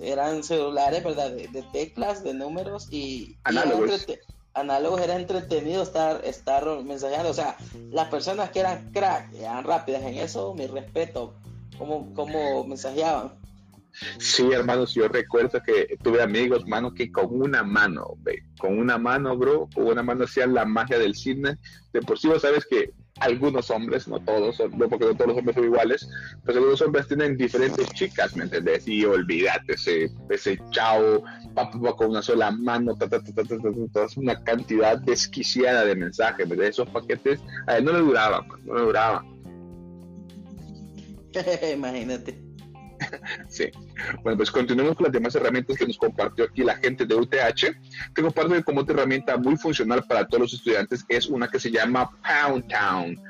eran 0.00 0.42
celulares, 0.42 1.04
¿verdad? 1.04 1.30
De, 1.30 1.64
teclas, 1.72 2.22
de 2.24 2.34
números 2.34 2.88
y 2.90 3.36
análogos. 3.44 4.06
análogos 4.54 5.00
era 5.00 5.16
entretenido 5.16 5.82
estar, 5.82 6.24
estar 6.24 6.64
mensajeando. 6.84 7.30
O 7.30 7.34
sea, 7.34 7.56
las 7.90 8.08
personas 8.08 8.50
que 8.50 8.60
eran 8.60 8.90
crack, 8.92 9.32
eran 9.34 9.64
rápidas 9.64 10.02
en 10.02 10.14
eso, 10.18 10.54
mi 10.54 10.66
respeto, 10.66 11.34
cómo, 11.78 12.12
cómo 12.14 12.64
mensajeaban. 12.64 13.42
Sí, 14.18 14.50
hermanos, 14.50 14.94
yo 14.94 15.06
recuerdo 15.08 15.60
que 15.62 15.96
tuve 16.02 16.22
amigos, 16.22 16.66
mano, 16.66 16.94
que 16.94 17.12
con 17.12 17.26
una 17.40 17.62
mano, 17.62 18.16
con 18.58 18.78
una 18.78 18.96
mano, 18.96 19.36
bro, 19.36 19.68
con 19.74 19.86
una 19.86 20.02
mano 20.02 20.24
hacían 20.24 20.54
la 20.54 20.64
magia 20.64 20.98
del 20.98 21.14
cine. 21.14 21.58
De 21.92 22.00
por 22.00 22.18
sí, 22.18 22.28
vos 22.28 22.42
sabes 22.42 22.64
que 22.64 22.92
algunos 23.22 23.70
hombres, 23.70 24.08
no 24.08 24.18
todos, 24.20 24.58
no 24.76 24.88
porque 24.88 25.06
no 25.06 25.14
todos 25.14 25.28
los 25.28 25.38
hombres 25.38 25.54
son 25.54 25.64
iguales, 25.64 26.08
pues 26.44 26.56
algunos 26.56 26.82
hombres 26.82 27.06
tienen 27.06 27.36
diferentes 27.36 27.88
chicas, 27.92 28.36
¿me 28.36 28.44
entendés? 28.44 28.86
Y 28.86 29.04
olvídate 29.04 29.74
ese, 29.74 30.10
ese 30.28 30.60
chao, 30.70 31.22
papá 31.54 31.96
con 31.96 32.10
una 32.10 32.22
sola 32.22 32.50
mano, 32.50 32.96
ta, 32.96 33.08
ta, 33.08 33.20
ta, 33.22 34.06
una 34.16 34.42
cantidad 34.42 34.98
desquiciada 34.98 35.84
de 35.84 35.94
mensajes, 35.94 36.48
de 36.48 36.68
esos 36.68 36.88
paquetes, 36.88 37.40
a 37.66 37.78
él 37.78 37.84
no 37.84 37.92
le 37.92 38.00
duraban, 38.00 38.46
pues, 38.48 38.64
no 38.64 38.74
le 38.74 38.82
duraban. 38.82 39.32
Imagínate. 41.72 42.41
Sí. 43.48 43.70
Bueno, 44.22 44.36
pues 44.36 44.50
continuemos 44.50 44.96
con 44.96 45.04
las 45.04 45.12
demás 45.12 45.34
herramientas 45.34 45.76
que 45.76 45.86
nos 45.86 45.98
compartió 45.98 46.44
aquí 46.44 46.62
la 46.62 46.76
gente 46.76 47.06
de 47.06 47.14
UTH. 47.14 47.76
Tengo 48.14 48.30
parte 48.30 48.54
de 48.54 48.62
como 48.62 48.80
otra 48.80 48.94
herramienta 48.94 49.36
muy 49.36 49.56
funcional 49.56 50.04
para 50.04 50.26
todos 50.26 50.42
los 50.42 50.54
estudiantes, 50.54 51.04
que 51.04 51.16
es 51.16 51.26
una 51.26 51.48
que 51.48 51.60
se 51.60 51.70
llama 51.70 52.10
Pound 52.22 52.68
Town. 52.68 53.20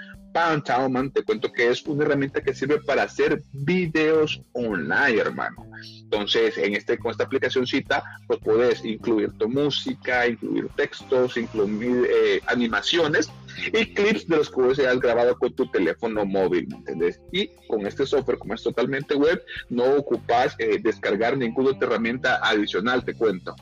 Man, 0.90 1.10
te 1.10 1.22
cuento 1.22 1.52
que 1.52 1.70
es 1.70 1.82
una 1.86 2.04
herramienta 2.04 2.40
que 2.40 2.54
sirve 2.54 2.80
para 2.80 3.02
hacer 3.02 3.42
videos 3.52 4.40
online, 4.52 5.18
hermano. 5.18 5.66
Entonces, 6.04 6.56
en 6.56 6.74
este, 6.74 6.98
con 6.98 7.10
esta 7.10 7.24
aplicacióncita, 7.24 8.02
pues 8.26 8.40
puedes 8.42 8.84
incluir 8.84 9.32
tu 9.32 9.48
música, 9.48 10.26
incluir 10.26 10.68
textos, 10.76 11.36
incluir 11.36 12.08
eh, 12.10 12.40
animaciones 12.46 13.30
y 13.72 13.94
clips 13.94 14.26
de 14.26 14.36
los 14.36 14.50
que 14.50 14.60
vos 14.60 14.78
hayas 14.78 15.00
grabado 15.00 15.36
con 15.38 15.54
tu 15.54 15.66
teléfono 15.70 16.24
móvil, 16.24 16.68
¿me 16.68 16.76
entendés? 16.76 17.20
Y 17.32 17.48
con 17.68 17.86
este 17.86 18.06
software, 18.06 18.38
como 18.38 18.54
es 18.54 18.62
totalmente 18.62 19.14
web, 19.14 19.42
no 19.68 19.84
ocupas 19.96 20.54
eh, 20.58 20.78
descargar 20.82 21.36
ninguna 21.36 21.70
otra 21.70 21.88
herramienta 21.88 22.40
adicional, 22.42 23.04
te 23.04 23.14
cuento. 23.14 23.54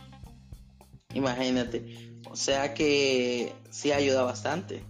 Imagínate. 1.14 2.12
O 2.30 2.36
sea 2.36 2.74
que 2.74 3.52
sí 3.70 3.92
ayuda 3.92 4.22
bastante. 4.22 4.84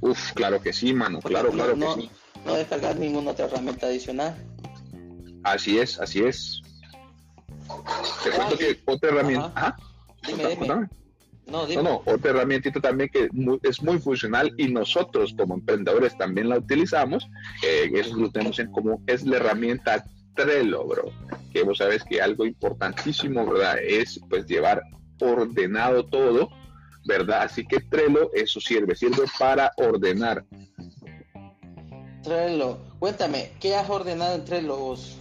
Uf, 0.00 0.32
claro 0.32 0.62
que 0.62 0.72
sí, 0.72 0.92
mano, 0.92 1.20
claro, 1.20 1.50
claro 1.50 1.74
que 1.74 2.02
sí. 2.02 2.10
No 2.44 2.54
descargar 2.54 2.96
ninguna 2.96 3.32
otra 3.32 3.46
herramienta 3.46 3.86
adicional. 3.86 4.34
Así 5.42 5.78
es, 5.78 5.98
así 5.98 6.20
es. 6.20 6.62
Te 8.24 8.30
cuento 8.30 8.56
que 8.56 8.80
otra 8.86 9.10
herramienta. 9.10 9.76
Dime, 10.26 10.56
dime. 10.56 10.88
No, 11.50 11.66
no, 11.66 11.82
no, 11.82 12.02
otra 12.06 12.30
herramientita 12.30 12.80
también 12.80 13.10
que 13.10 13.28
es 13.62 13.82
muy 13.82 13.98
funcional 13.98 14.54
y 14.56 14.68
nosotros 14.68 15.34
como 15.36 15.54
emprendedores 15.54 16.16
también 16.16 16.48
la 16.48 16.58
utilizamos, 16.58 17.28
eh, 17.66 17.90
eso 17.94 18.16
lo 18.16 18.30
tenemos 18.30 18.58
en 18.60 18.70
común, 18.70 19.02
es 19.06 19.24
la 19.24 19.36
herramienta 19.36 20.04
Trello, 20.36 20.86
bro. 20.86 21.12
Que 21.52 21.64
vos 21.64 21.78
sabes 21.78 22.04
que 22.04 22.22
algo 22.22 22.46
importantísimo, 22.46 23.44
¿verdad? 23.44 23.78
Es 23.82 24.20
pues 24.28 24.46
llevar 24.46 24.80
ordenado 25.20 26.06
todo 26.06 26.50
¿verdad? 27.04 27.42
Así 27.42 27.66
que 27.66 27.80
Trello 27.80 28.30
eso 28.34 28.60
sirve, 28.60 28.94
sirve 28.94 29.24
para 29.38 29.72
ordenar. 29.76 30.44
Trello, 32.22 32.78
cuéntame, 32.98 33.52
¿qué 33.60 33.74
has 33.74 33.88
ordenado 33.88 34.34
en 34.34 34.44
Trello 34.44 34.76
vos? 34.76 35.16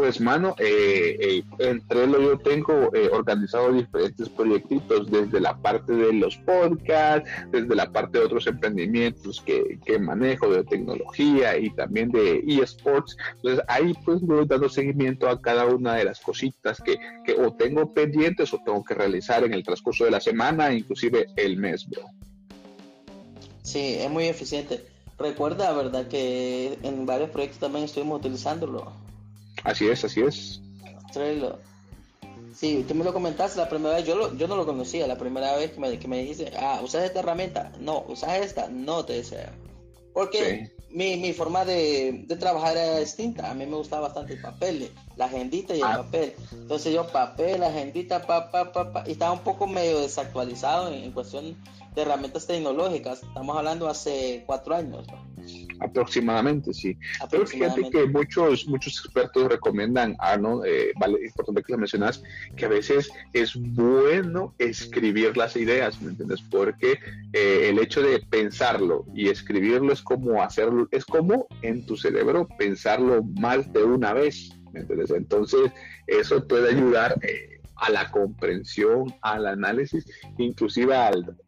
Pues, 0.00 0.18
mano, 0.18 0.54
eh, 0.58 1.14
eh, 1.20 1.42
entre 1.58 2.06
lo 2.06 2.22
yo 2.22 2.38
tengo 2.38 2.90
eh, 2.94 3.10
organizado 3.12 3.70
diferentes 3.70 4.30
proyectitos, 4.30 5.10
desde 5.10 5.40
la 5.40 5.54
parte 5.58 5.92
de 5.92 6.14
los 6.14 6.38
podcasts, 6.38 7.28
desde 7.50 7.74
la 7.74 7.92
parte 7.92 8.18
de 8.18 8.24
otros 8.24 8.46
emprendimientos 8.46 9.42
que, 9.42 9.78
que 9.84 9.98
manejo 9.98 10.48
de 10.48 10.64
tecnología 10.64 11.58
y 11.58 11.68
también 11.74 12.10
de 12.12 12.42
eSports. 12.46 13.14
Entonces, 13.36 13.62
ahí 13.68 13.92
pues 14.02 14.22
voy 14.22 14.46
dando 14.46 14.70
seguimiento 14.70 15.28
a 15.28 15.38
cada 15.38 15.66
una 15.66 15.96
de 15.96 16.04
las 16.04 16.18
cositas 16.18 16.80
que, 16.80 16.96
que 17.26 17.34
o 17.34 17.52
tengo 17.52 17.92
pendientes 17.92 18.54
o 18.54 18.60
tengo 18.64 18.82
que 18.82 18.94
realizar 18.94 19.44
en 19.44 19.52
el 19.52 19.62
transcurso 19.62 20.06
de 20.06 20.12
la 20.12 20.20
semana, 20.22 20.72
inclusive 20.72 21.26
el 21.36 21.58
mes, 21.58 21.86
bro. 21.86 22.06
Sí, 23.62 23.96
es 23.98 24.10
muy 24.10 24.28
eficiente. 24.28 24.82
Recuerda, 25.18 25.74
¿verdad? 25.74 26.08
Que 26.08 26.78
en 26.84 27.04
varios 27.04 27.28
proyectos 27.28 27.60
también 27.60 27.84
estuvimos 27.84 28.20
utilizándolo. 28.20 29.09
Así 29.64 29.88
es, 29.88 30.04
así 30.04 30.20
es. 30.22 30.60
Trello. 31.12 31.58
Sí, 32.54 32.84
tú 32.86 32.94
me 32.94 33.04
lo 33.04 33.12
comentaste 33.12 33.58
la 33.58 33.68
primera 33.68 33.94
vez, 33.94 34.06
yo, 34.06 34.16
lo, 34.16 34.36
yo 34.36 34.46
no 34.46 34.56
lo 34.56 34.66
conocía, 34.66 35.06
la 35.06 35.16
primera 35.16 35.56
vez 35.56 35.70
que 35.70 35.80
me, 35.80 35.98
que 35.98 36.08
me 36.08 36.18
dijiste, 36.18 36.52
ah, 36.58 36.80
¿usas 36.82 37.04
esta 37.04 37.20
herramienta? 37.20 37.72
No, 37.80 38.04
¿usas 38.08 38.40
esta? 38.40 38.68
No 38.68 39.04
te 39.04 39.14
deseo. 39.14 39.50
Porque 40.12 40.70
mi, 40.90 41.16
mi 41.16 41.32
forma 41.32 41.64
de, 41.64 42.24
de, 42.26 42.36
trabajar 42.36 42.76
era 42.76 42.98
distinta. 42.98 43.50
A 43.50 43.54
mí 43.54 43.64
me 43.64 43.76
gustaba 43.76 44.08
bastante 44.08 44.34
el 44.34 44.40
papel, 44.40 44.90
la 45.16 45.26
agendita 45.26 45.74
y 45.74 45.78
el 45.78 45.84
ah. 45.84 46.02
papel. 46.02 46.34
Entonces 46.52 46.92
yo 46.92 47.06
papel, 47.06 47.62
agendita, 47.62 48.26
pa, 48.26 48.50
pa, 48.50 48.72
pa, 48.72 49.04
y 49.06 49.12
estaba 49.12 49.32
un 49.32 49.40
poco 49.40 49.66
medio 49.66 50.00
desactualizado 50.00 50.92
en, 50.92 51.12
cuestión 51.12 51.56
de 51.94 52.02
herramientas 52.02 52.46
tecnológicas. 52.46 53.22
Estamos 53.22 53.56
hablando 53.56 53.88
hace 53.88 54.42
cuatro 54.46 54.74
años. 54.74 55.06
Aproximadamente, 55.80 56.74
sí. 56.74 56.96
Pero 57.30 57.46
fíjate 57.46 57.88
que 57.90 58.06
muchos, 58.06 58.66
muchos 58.66 59.00
expertos 59.02 59.48
recomiendan, 59.48 60.14
ah, 60.18 60.36
¿no? 60.36 60.64
Eh, 60.64 60.92
vale, 60.98 61.24
importante 61.24 61.62
que 61.62 61.72
lo 61.72 61.78
mencionas, 61.78 62.22
que 62.56 62.66
a 62.66 62.68
veces 62.68 63.10
es 63.32 63.54
bueno 63.56 64.54
escribir 64.58 65.36
las 65.36 65.56
ideas, 65.56 66.00
¿me 66.02 66.10
entiendes? 66.10 66.42
Porque 66.42 66.98
eh, 67.32 67.68
el 67.70 67.78
hecho 67.78 68.02
de 68.02 68.20
pensarlo 68.20 69.06
y 69.14 69.28
escribirlo 69.28 69.92
es 69.92 70.02
como 70.02 70.42
hacerlo, 70.42 70.86
es 70.90 71.04
como 71.04 71.46
en 71.62 71.86
tu 71.86 71.96
cerebro 71.96 72.46
pensarlo 72.58 73.22
más 73.22 73.72
de 73.72 73.82
una 73.82 74.12
vez, 74.12 74.50
¿me 74.72 74.80
entiendes? 74.80 75.10
Entonces, 75.10 75.70
eso 76.06 76.46
puede 76.46 76.70
ayudar. 76.70 77.18
Eh, 77.22 77.49
a 77.80 77.90
la 77.90 78.10
comprensión, 78.10 79.14
al 79.22 79.46
análisis, 79.46 80.04
inclusive 80.38 80.94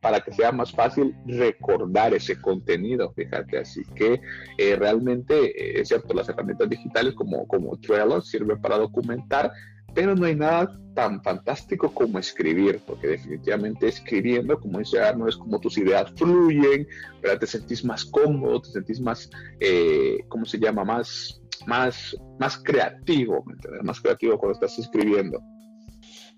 para 0.00 0.20
que 0.20 0.32
sea 0.32 0.50
más 0.50 0.72
fácil 0.72 1.14
recordar 1.26 2.14
ese 2.14 2.40
contenido, 2.40 3.12
fíjate, 3.12 3.58
así 3.58 3.82
que 3.94 4.20
eh, 4.56 4.76
realmente 4.76 5.34
eh, 5.34 5.80
es 5.80 5.88
cierto, 5.88 6.14
las 6.14 6.28
herramientas 6.28 6.70
digitales 6.70 7.14
como, 7.14 7.46
como 7.46 7.76
Trello 7.78 8.20
sirven 8.22 8.60
para 8.60 8.78
documentar, 8.78 9.52
pero 9.94 10.14
no 10.14 10.24
hay 10.24 10.34
nada 10.34 10.74
tan 10.94 11.22
fantástico 11.22 11.92
como 11.92 12.18
escribir, 12.18 12.80
porque 12.86 13.08
definitivamente 13.08 13.88
escribiendo, 13.88 14.58
como 14.58 14.78
dice 14.78 14.98
no 15.16 15.28
es 15.28 15.36
como 15.36 15.60
tus 15.60 15.76
ideas 15.76 16.10
fluyen, 16.16 16.86
¿verdad? 17.20 17.40
te 17.40 17.46
sentís 17.46 17.84
más 17.84 18.06
cómodo, 18.06 18.62
te 18.62 18.70
sentís 18.70 19.00
más, 19.00 19.28
eh, 19.60 20.18
¿cómo 20.28 20.46
se 20.46 20.58
llama? 20.58 20.84
Más, 20.84 21.42
más, 21.66 22.16
más 22.38 22.56
creativo, 22.56 23.44
Más 23.82 24.00
creativo 24.00 24.38
cuando 24.38 24.54
estás 24.54 24.78
escribiendo. 24.78 25.42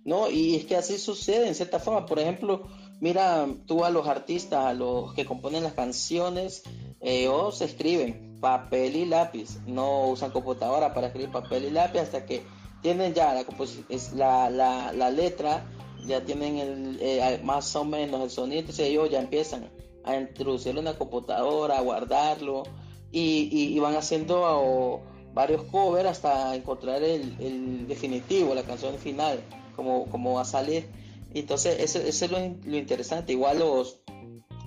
¿No? 0.04 0.30
Y 0.30 0.56
es 0.56 0.66
que 0.66 0.76
así 0.76 0.99
sucede 0.99 1.49
en 1.49 1.54
cierta 1.54 1.78
forma. 1.78 2.06
Por 2.06 2.18
ejemplo, 2.18 2.68
mira 3.00 3.46
tú 3.66 3.84
a 3.84 3.90
los 3.90 4.06
artistas, 4.06 4.66
a 4.66 4.75
los 4.75 5.14
que 5.14 5.25
componen 5.25 5.62
las 5.62 5.73
canciones, 5.73 6.62
ellos 7.00 7.61
escriben 7.61 8.38
papel 8.40 8.96
y 8.96 9.06
lápiz, 9.06 9.58
no 9.66 10.08
usan 10.08 10.30
computadora 10.30 10.92
para 10.92 11.06
escribir 11.08 11.30
papel 11.30 11.64
y 11.64 11.70
lápiz 11.70 12.00
hasta 12.00 12.26
que 12.26 12.42
tienen 12.82 13.14
ya 13.14 13.32
la, 13.32 13.46
es 13.88 14.12
la, 14.12 14.50
la, 14.50 14.92
la 14.92 15.11
letra, 15.11 15.64
ya 16.06 16.23
tienen 16.23 16.58
el, 16.58 16.99
eh, 17.00 17.40
más 17.42 17.75
o 17.76 17.84
menos 17.84 18.23
el 18.23 18.30
sonido, 18.30 18.61
entonces 18.61 18.88
ellos 18.88 19.08
ya 19.08 19.20
empiezan 19.20 19.70
a 20.04 20.16
introducirlo 20.16 20.80
en 20.80 20.84
la 20.84 20.99
computadora, 20.99 21.78
a 21.78 21.80
guardarlo 21.80 22.64
y, 23.11 23.49
y, 23.50 23.78
van 23.78 23.96
haciendo 23.96 25.00
varios 25.32 25.62
covers 25.64 26.11
hasta 26.11 26.54
encontrar 26.54 27.02
el 27.02 27.87
definitivo, 27.88 28.54
la 28.54 28.64
canción 28.64 28.99
final 28.99 29.40
cómo, 29.74 30.34
va 30.34 30.42
a 30.42 30.44
salir. 30.44 30.86
Entonces, 31.34 31.76
eso, 31.80 31.98
es 31.98 32.30
lo, 32.30 32.38
interesante. 32.76 33.32
Igual 33.32 33.58
los, 33.58 34.00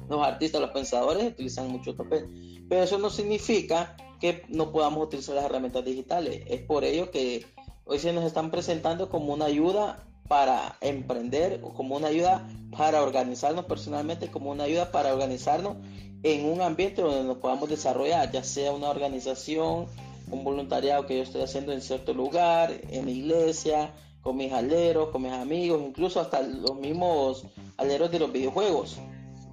los 0.09 0.25
artistas, 0.25 0.61
los 0.61 0.71
pensadores 0.71 1.31
utilizan 1.31 1.69
mucho 1.69 1.95
papel. 1.95 2.65
Pero 2.69 2.83
eso 2.83 2.97
no 2.97 3.09
significa 3.09 3.95
que 4.19 4.43
no 4.49 4.71
podamos 4.71 5.05
utilizar 5.05 5.35
las 5.35 5.45
herramientas 5.45 5.85
digitales. 5.85 6.43
Es 6.47 6.61
por 6.61 6.83
ello 6.83 7.11
que 7.11 7.45
hoy 7.85 7.99
se 7.99 8.13
nos 8.13 8.25
están 8.25 8.51
presentando 8.51 9.09
como 9.09 9.33
una 9.33 9.45
ayuda 9.45 10.07
para 10.27 10.77
emprender, 10.81 11.61
como 11.61 11.95
una 11.95 12.07
ayuda 12.07 12.47
para 12.75 13.01
organizarnos 13.01 13.65
personalmente, 13.65 14.29
como 14.29 14.51
una 14.51 14.65
ayuda 14.65 14.91
para 14.91 15.13
organizarnos 15.13 15.77
en 16.23 16.45
un 16.45 16.61
ambiente 16.61 17.01
donde 17.01 17.23
nos 17.23 17.37
podamos 17.37 17.69
desarrollar, 17.69 18.31
ya 18.31 18.43
sea 18.43 18.71
una 18.73 18.89
organización, 18.89 19.87
un 20.29 20.43
voluntariado 20.43 21.05
que 21.05 21.17
yo 21.17 21.23
estoy 21.23 21.41
haciendo 21.41 21.71
en 21.71 21.81
cierto 21.81 22.13
lugar, 22.13 22.73
en 22.89 23.05
la 23.05 23.11
iglesia, 23.11 23.93
con 24.27 24.35
mis 24.35 24.51
aleros, 24.51 25.07
con 25.07 25.21
mis 25.21 25.31
amigos, 25.31 25.81
incluso 25.81 26.19
hasta 26.19 26.41
los 26.41 26.75
mismos 26.75 27.47
aleros 27.77 28.11
de 28.11 28.19
los 28.19 28.29
videojuegos. 28.29 28.99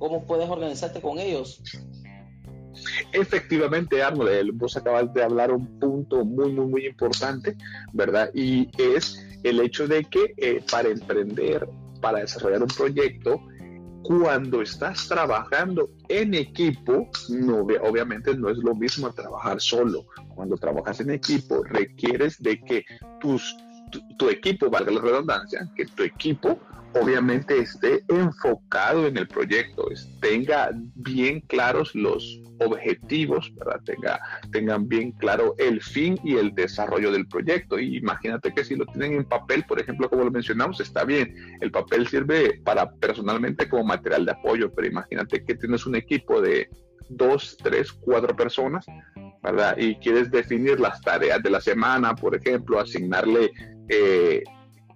¿Cómo 0.01 0.27
puedes 0.27 0.51
organizarte 0.51 1.01
con 1.01 1.21
ellos? 1.21 1.63
Efectivamente, 3.13 4.03
Arnold, 4.03 4.51
vos 4.55 4.77
acabas 4.77 5.15
de 5.15 5.23
hablar 5.23 5.53
un 5.53 5.79
punto 5.79 6.25
muy, 6.25 6.51
muy, 6.51 6.67
muy 6.67 6.87
importante, 6.87 7.57
¿verdad? 7.93 8.33
Y 8.35 8.69
es 8.77 9.25
el 9.45 9.61
hecho 9.61 9.87
de 9.87 10.03
que 10.07 10.35
eh, 10.39 10.61
para 10.69 10.89
emprender, 10.89 11.69
para 12.01 12.19
desarrollar 12.19 12.63
un 12.63 12.69
proyecto, 12.69 13.41
cuando 14.03 14.61
estás 14.61 15.07
trabajando 15.07 15.89
en 16.09 16.35
equipo, 16.35 17.09
obviamente 17.81 18.35
no 18.35 18.51
es 18.51 18.59
lo 18.59 18.75
mismo 18.75 19.13
trabajar 19.13 19.61
solo. 19.61 20.07
Cuando 20.35 20.57
trabajas 20.57 20.99
en 20.99 21.11
equipo, 21.11 21.63
requieres 21.63 22.43
de 22.43 22.61
que 22.61 22.85
tus 23.21 23.57
tu, 24.19 24.29
equipo, 24.29 24.71
valga 24.71 24.93
la 24.93 25.01
redundancia, 25.01 25.69
que 25.77 25.87
tu 25.87 26.03
equipo 26.03 26.61
obviamente 27.01 27.59
esté 27.59 28.05
enfocado 28.09 29.07
en 29.07 29.17
el 29.17 29.27
proyecto, 29.27 29.89
tenga 30.21 30.71
bien 30.95 31.41
claros 31.41 31.95
los 31.95 32.41
objetivos, 32.61 33.53
¿verdad? 33.57 33.81
Tenga, 33.85 34.21
tengan 34.53 34.89
bien 34.89 35.13
claro 35.13 35.55
el 35.59 35.83
fin 35.83 36.19
y 36.23 36.37
el 36.37 36.55
desarrollo 36.55 37.11
del 37.11 37.27
proyecto. 37.27 37.79
Y 37.79 37.97
imagínate 37.97 38.53
que 38.55 38.65
si 38.65 38.77
lo 38.77 38.87
tienen 38.87 39.15
en 39.15 39.25
papel, 39.25 39.65
por 39.65 39.81
ejemplo, 39.81 40.09
como 40.09 40.25
lo 40.25 40.31
mencionamos, 40.31 40.81
está 40.81 41.05
bien. 41.05 41.35
El 41.61 41.71
papel 41.71 42.07
sirve 42.07 42.61
para 42.65 42.91
personalmente 42.93 43.69
como 43.69 43.85
material 43.85 44.25
de 44.25 44.33
apoyo, 44.33 44.73
pero 44.73 44.87
imagínate 44.89 45.45
que 45.45 45.57
tienes 45.57 45.87
un 45.87 45.97
equipo 45.97 46.41
de 46.41 46.69
dos, 47.09 47.57
tres, 47.63 47.93
cuatro 47.93 48.35
personas, 48.35 48.87
¿verdad? 49.43 49.77
Y 49.77 49.97
quieres 49.97 50.31
definir 50.31 50.81
las 50.81 51.01
tareas 51.01 51.43
de 51.43 51.51
la 51.51 51.61
semana, 51.61 52.15
por 52.15 52.35
ejemplo, 52.35 52.81
asignarle 52.81 53.53
eh, 53.89 54.43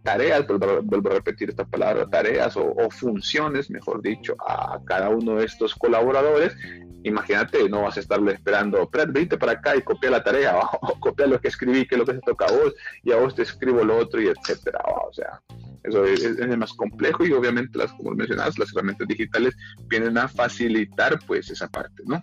tareas, 0.02 0.46
vuelvo 0.46 1.10
a 1.10 1.14
repetir 1.14 1.50
esta 1.50 1.64
palabra, 1.64 2.08
tareas 2.08 2.56
o, 2.56 2.90
funciones, 2.90 3.70
mejor 3.70 4.02
dicho, 4.02 4.36
a 4.46 4.80
cada 4.84 5.10
uno 5.10 5.36
de 5.36 5.44
estos 5.44 5.74
colaboradores. 5.74 6.56
Imagínate, 7.04 7.68
no 7.68 7.82
vas 7.82 7.96
a 7.96 8.00
estarle 8.00 8.32
esperando, 8.32 8.88
vente 9.08 9.38
para 9.38 9.52
acá 9.52 9.76
y 9.76 9.82
copia 9.82 10.10
la 10.10 10.24
tarea, 10.24 10.58
o, 10.80 11.00
copia 11.00 11.26
lo 11.26 11.40
que 11.40 11.48
escribí, 11.48 11.86
que 11.86 11.94
es 11.94 11.98
lo 11.98 12.06
que 12.06 12.14
se 12.14 12.20
toca 12.20 12.46
a 12.46 12.52
vos, 12.52 12.74
y 13.02 13.12
a 13.12 13.16
vos 13.16 13.34
te 13.34 13.42
escribo 13.42 13.84
lo 13.84 13.98
otro, 13.98 14.20
y 14.20 14.28
etcétera. 14.28 14.80
O 15.08 15.12
sea, 15.12 15.40
eso 15.84 16.04
es, 16.04 16.56
más 16.56 16.72
complejo 16.72 17.24
y 17.24 17.32
obviamente, 17.32 17.78
las, 17.78 17.92
como 17.92 18.10
mencionabas, 18.12 18.58
las 18.58 18.72
herramientas 18.72 19.06
digitales 19.08 19.54
vienen 19.88 20.18
a 20.18 20.28
facilitar 20.28 21.18
pues 21.26 21.50
esa 21.50 21.68
parte, 21.68 22.02
¿no? 22.06 22.22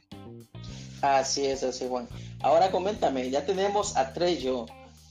Así 1.01 1.45
es, 1.45 1.63
así 1.63 1.85
Juan. 1.87 2.07
Ahora 2.41 2.71
coméntame, 2.71 3.29
ya 3.29 3.45
tenemos 3.45 3.95
a 3.95 4.13
Trello, 4.13 4.65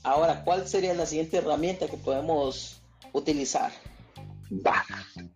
Ahora, 0.05 0.43
¿cuál 0.43 0.67
sería 0.67 0.93
la 0.93 1.07
siguiente 1.07 1.37
herramienta 1.37 1.87
que 1.87 1.97
podemos 1.97 2.79
utilizar? 3.11 3.71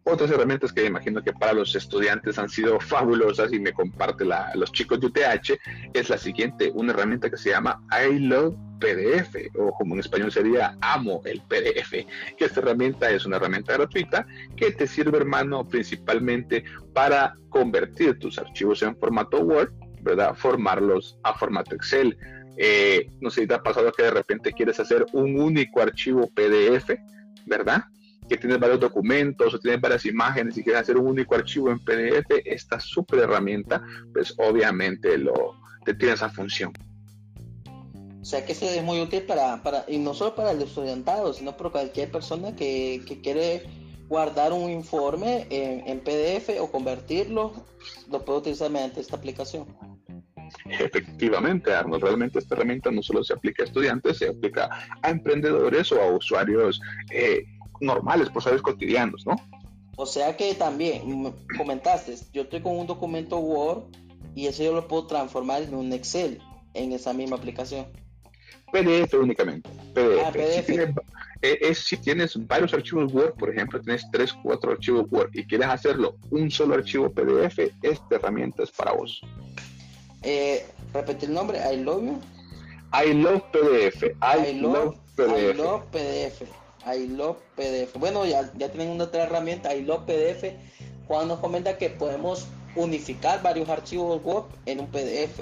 Otras 0.04 0.30
herramientas 0.30 0.72
que 0.72 0.86
imagino 0.86 1.24
que 1.24 1.34
para 1.34 1.54
los 1.54 1.76
estudiantes 1.76 2.38
han 2.38 2.50
sido 2.50 2.80
fabulosas 2.80 3.52
y 3.52 3.60
me 3.60 3.74
comparte 3.74 4.26
los 4.54 4.72
chicos 4.72 5.00
de 5.00 5.08
UTH 5.08 5.60
es 5.94 6.10
la 6.12 6.20
siguiente, 6.20 6.72
una 6.76 6.94
herramienta 6.94 7.32
que 7.32 7.38
se 7.38 7.50
llama 7.50 7.82
I 7.92 8.20
Love 8.20 8.56
PDF 8.80 9.36
o 9.58 9.72
como 9.72 9.96
en 9.96 10.02
español 10.02 10.32
sería 10.32 10.78
Amo 10.82 11.24
el 11.26 11.42
PDF, 11.42 12.06
que 12.38 12.46
esta 12.46 12.60
herramienta 12.60 13.10
es 13.10 13.26
una 13.26 13.38
herramienta 13.38 13.74
gratuita 13.74 14.28
que 14.56 14.72
te 14.72 14.86
sirve 14.86 15.18
hermano 15.18 15.68
principalmente 15.68 16.64
para 16.94 17.36
convertir 17.50 18.20
tus 18.20 18.38
archivos 18.38 18.84
en 18.84 18.96
formato 18.96 19.40
Word, 19.40 19.72
¿verdad? 20.02 20.36
Formarlos 20.36 21.18
a 21.24 21.34
formato 21.34 21.74
Excel 21.74 22.16
eh, 22.62 23.10
no 23.22 23.30
sé 23.30 23.42
si 23.42 23.48
te 23.48 23.54
ha 23.54 23.64
pasado 23.64 23.90
que 23.94 24.04
de 24.04 24.12
repente 24.12 24.52
quieres 24.52 24.78
hacer 24.82 25.06
un 25.14 25.40
único 25.40 25.82
archivo 25.82 26.28
PDF, 26.28 26.90
¿verdad? 27.46 27.86
Que 28.28 28.36
tienes 28.36 28.60
varios 28.60 28.82
documentos 28.82 29.54
o 29.54 29.60
tienes 29.60 29.80
varias 29.80 30.06
imágenes 30.06 30.58
y 30.58 30.64
quieres 30.64 30.82
hacer 30.82 30.98
un 30.98 31.08
único 31.08 31.36
archivo 31.36 31.72
en 31.72 31.80
PDF, 31.80 32.42
esta 32.44 32.78
super 32.82 33.20
herramienta, 33.20 33.82
pues 34.14 34.36
obviamente 34.38 35.18
lo, 35.18 35.56
te 35.86 35.94
tiene 35.94 36.16
esa 36.16 36.30
función. 36.30 36.74
O 38.22 38.26
sea 38.26 38.46
que 38.46 38.52
este 38.52 38.78
es 38.78 38.84
muy 38.84 39.00
útil 39.00 39.22
para, 39.22 39.64
para, 39.64 39.86
y 39.88 39.98
no 39.98 40.14
solo 40.14 40.36
para 40.36 40.52
el 40.52 40.62
estudiantado, 40.62 41.32
sino 41.32 41.56
para 41.56 41.70
cualquier 41.70 42.12
persona 42.12 42.58
que, 42.58 43.02
que 43.08 43.22
quiere 43.22 43.64
guardar 44.10 44.52
un 44.52 44.70
informe 44.70 45.48
en, 45.50 45.88
en, 45.88 46.02
PDF 46.02 46.60
o 46.60 46.70
convertirlo, 46.70 47.54
lo 48.12 48.26
puede 48.26 48.40
utilizar 48.40 48.70
mediante 48.70 49.00
esta 49.00 49.16
aplicación. 49.16 49.66
Efectivamente, 50.66 51.74
Arnold, 51.74 52.04
realmente 52.04 52.40
esta 52.40 52.56
herramienta 52.56 52.92
no 52.92 53.02
solo 53.02 53.24
se 53.24 53.34
aplica 53.34 53.64
a 53.64 53.66
estudiantes, 53.66 54.18
se 54.18 54.30
aplica 54.30 54.70
a 55.02 55.10
emprendedores 55.10 55.92
o 55.92 56.02
a 56.02 56.12
usuarios 56.12 56.82
eh, 57.12 57.44
normales, 57.82 58.30
saber 58.42 58.62
cotidianos, 58.62 59.26
¿no? 59.26 59.36
O 59.96 60.06
sea 60.06 60.38
que 60.38 60.56
también, 60.56 61.34
comentaste, 61.58 62.16
yo 62.32 62.44
estoy 62.44 62.62
con 62.62 62.78
un 62.78 62.88
documento 62.88 63.38
Word 63.40 63.84
y 64.34 64.48
eso 64.48 64.64
yo 64.64 64.74
lo 64.74 64.88
puedo 64.88 65.08
transformar 65.08 65.64
en 65.64 65.76
un 65.76 65.92
Excel 65.92 66.42
en 66.74 66.94
esa 66.94 67.14
misma 67.14 67.36
aplicación. 67.36 67.88
PDF 68.72 69.14
únicamente. 69.16 69.70
PDF. 69.94 70.24
Ah, 70.26 70.32
PDF. 70.32 70.56
Si, 70.56 70.72
tienes, 70.72 70.96
eh, 71.42 71.58
es, 71.62 71.80
si 71.80 71.98
tienes 71.98 72.48
varios 72.48 72.74
archivos 72.74 73.14
Word, 73.14 73.34
por 73.34 73.50
ejemplo, 73.50 73.82
tienes 73.82 74.06
3, 74.12 74.34
4 74.44 74.72
archivos 74.72 75.06
Word 75.10 75.32
y 75.34 75.46
quieres 75.46 75.68
hacerlo 75.68 76.16
un 76.30 76.50
solo 76.50 76.76
archivo 76.76 77.12
PDF, 77.12 77.60
esta 77.82 78.16
herramienta 78.16 78.64
es 78.64 78.72
para 78.72 78.94
vos. 78.94 79.22
Eh, 80.24 80.66
repetir 80.94 81.30
el 81.30 81.36
nombre, 81.36 81.60
I 81.60 81.78
love 81.78 82.04
you. 82.04 82.20
I 82.92 83.14
love 83.14 83.44
PDF. 83.52 84.04
I, 84.22 84.60
love, 84.60 84.96
PDF. 85.16 85.54
I 85.54 85.54
love 85.54 85.84
PDF. 85.92 86.42
I 86.86 87.08
love 87.08 87.38
PDF. 87.56 87.98
Bueno, 88.00 88.26
ya, 88.26 88.52
ya 88.58 88.70
tienen 88.70 88.90
una 88.90 89.06
otra 89.06 89.24
herramienta, 89.24 89.76
I 89.76 89.84
love 89.84 90.06
PDF. 90.06 90.54
Juan 91.08 91.28
nos 91.28 91.40
comenta 91.40 91.78
que 91.78 91.90
podemos 91.90 92.48
unificar 92.76 93.42
varios 93.42 93.70
archivos 93.70 94.22
web 94.24 94.44
en 94.66 94.82
un 94.82 94.88
PDF. 94.88 95.40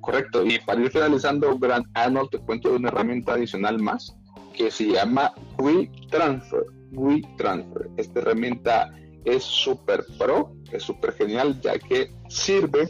Correcto, 0.00 0.44
y 0.44 0.58
para 0.60 0.80
ir 0.80 0.90
finalizando, 0.90 1.58
Grant 1.58 1.86
Arnold, 1.94 2.30
te 2.30 2.38
cuento 2.38 2.70
de 2.70 2.76
una 2.76 2.88
herramienta 2.88 3.34
adicional 3.34 3.78
más 3.78 4.16
que 4.54 4.70
se 4.70 4.86
llama 4.86 5.34
WeTransfer. 5.58 6.64
WeTransfer. 6.92 7.90
Esta 7.96 8.20
herramienta 8.20 8.90
es 9.24 9.44
súper 9.44 10.04
pro, 10.18 10.54
es 10.72 10.82
súper 10.82 11.12
genial, 11.12 11.60
ya 11.60 11.78
que 11.78 12.10
sirve 12.28 12.88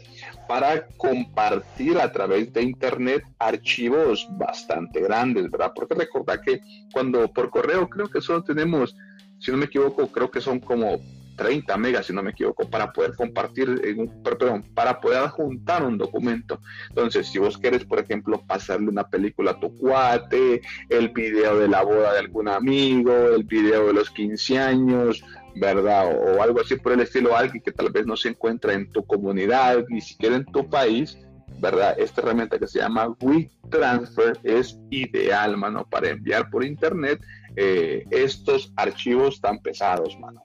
para 0.49 0.87
compartir 0.97 1.99
a 1.99 2.11
través 2.11 2.51
de 2.51 2.63
internet 2.63 3.23
archivos 3.37 4.27
bastante 4.31 4.99
grandes, 4.99 5.51
¿verdad? 5.51 5.73
Porque 5.75 5.93
recordad 5.93 6.41
que 6.41 6.59
cuando 6.91 7.31
por 7.31 7.51
correo 7.51 7.87
creo 7.87 8.07
que 8.07 8.19
solo 8.19 8.43
tenemos, 8.43 8.95
si 9.37 9.51
no 9.51 9.57
me 9.57 9.65
equivoco, 9.65 10.11
creo 10.11 10.31
que 10.31 10.41
son 10.41 10.59
como 10.59 10.99
30 11.35 11.77
megas, 11.77 12.07
si 12.07 12.13
no 12.13 12.23
me 12.23 12.31
equivoco, 12.31 12.67
para 12.67 12.91
poder 12.91 13.15
compartir, 13.15 13.79
en 13.83 13.99
un, 13.99 14.23
perdón, 14.23 14.63
para 14.73 14.99
poder 14.99 15.29
juntar 15.29 15.85
un 15.85 15.99
documento. 15.99 16.59
Entonces, 16.89 17.27
si 17.27 17.37
vos 17.37 17.55
querés, 17.55 17.85
por 17.85 17.99
ejemplo, 17.99 18.41
pasarle 18.47 18.89
una 18.89 19.07
película 19.07 19.51
a 19.51 19.59
tu 19.59 19.75
cuate, 19.75 20.61
el 20.89 21.09
video 21.09 21.59
de 21.59 21.67
la 21.67 21.83
boda 21.83 22.13
de 22.13 22.19
algún 22.19 22.47
amigo, 22.47 23.13
el 23.35 23.43
video 23.43 23.85
de 23.85 23.93
los 23.93 24.09
15 24.09 24.57
años, 24.57 25.23
¿verdad? 25.55 26.15
O, 26.15 26.41
algo 26.41 26.61
así 26.61 26.75
por 26.75 26.93
el 26.93 27.01
estilo, 27.01 27.35
alguien 27.35 27.61
que 27.61 27.71
tal 27.71 27.91
vez 27.91 28.05
no 28.05 28.15
se 28.15 28.29
encuentra 28.29 28.73
en 28.73 28.89
tu 28.89 29.05
comunidad, 29.05 29.85
ni 29.89 30.01
siquiera 30.01 30.35
en 30.35 30.45
tu 30.45 30.69
país, 30.69 31.17
¿verdad? 31.59 31.99
Esta 31.99 32.21
herramienta 32.21 32.59
que 32.59 32.67
se 32.67 32.79
llama 32.79 33.15
WeTransfer 33.21 34.39
es 34.43 34.77
ideal, 34.89 35.57
mano, 35.57 35.85
para 35.89 36.09
enviar 36.09 36.49
por 36.49 36.63
internet 36.63 37.19
eh, 37.55 38.05
estos 38.11 38.71
archivos 38.75 39.41
tan 39.41 39.59
pesados, 39.59 40.17
mano. 40.19 40.43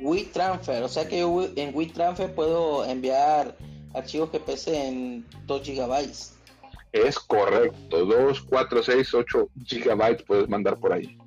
WeTransfer, 0.00 0.82
o 0.82 0.88
sea 0.88 1.06
que 1.06 1.20
en 1.20 1.74
WeTransfer 1.74 2.34
puedo 2.34 2.84
enviar 2.86 3.54
archivos 3.92 4.30
que 4.30 4.40
pesen 4.40 5.26
2 5.46 5.62
gigabytes. 5.62 6.36
Es 6.92 7.18
correcto, 7.18 8.04
2, 8.04 8.40
4, 8.42 8.82
6, 8.82 9.14
8 9.14 9.48
gigabytes 9.66 10.24
puedes 10.24 10.48
mandar 10.48 10.78
por 10.78 10.92
ahí. 10.92 11.19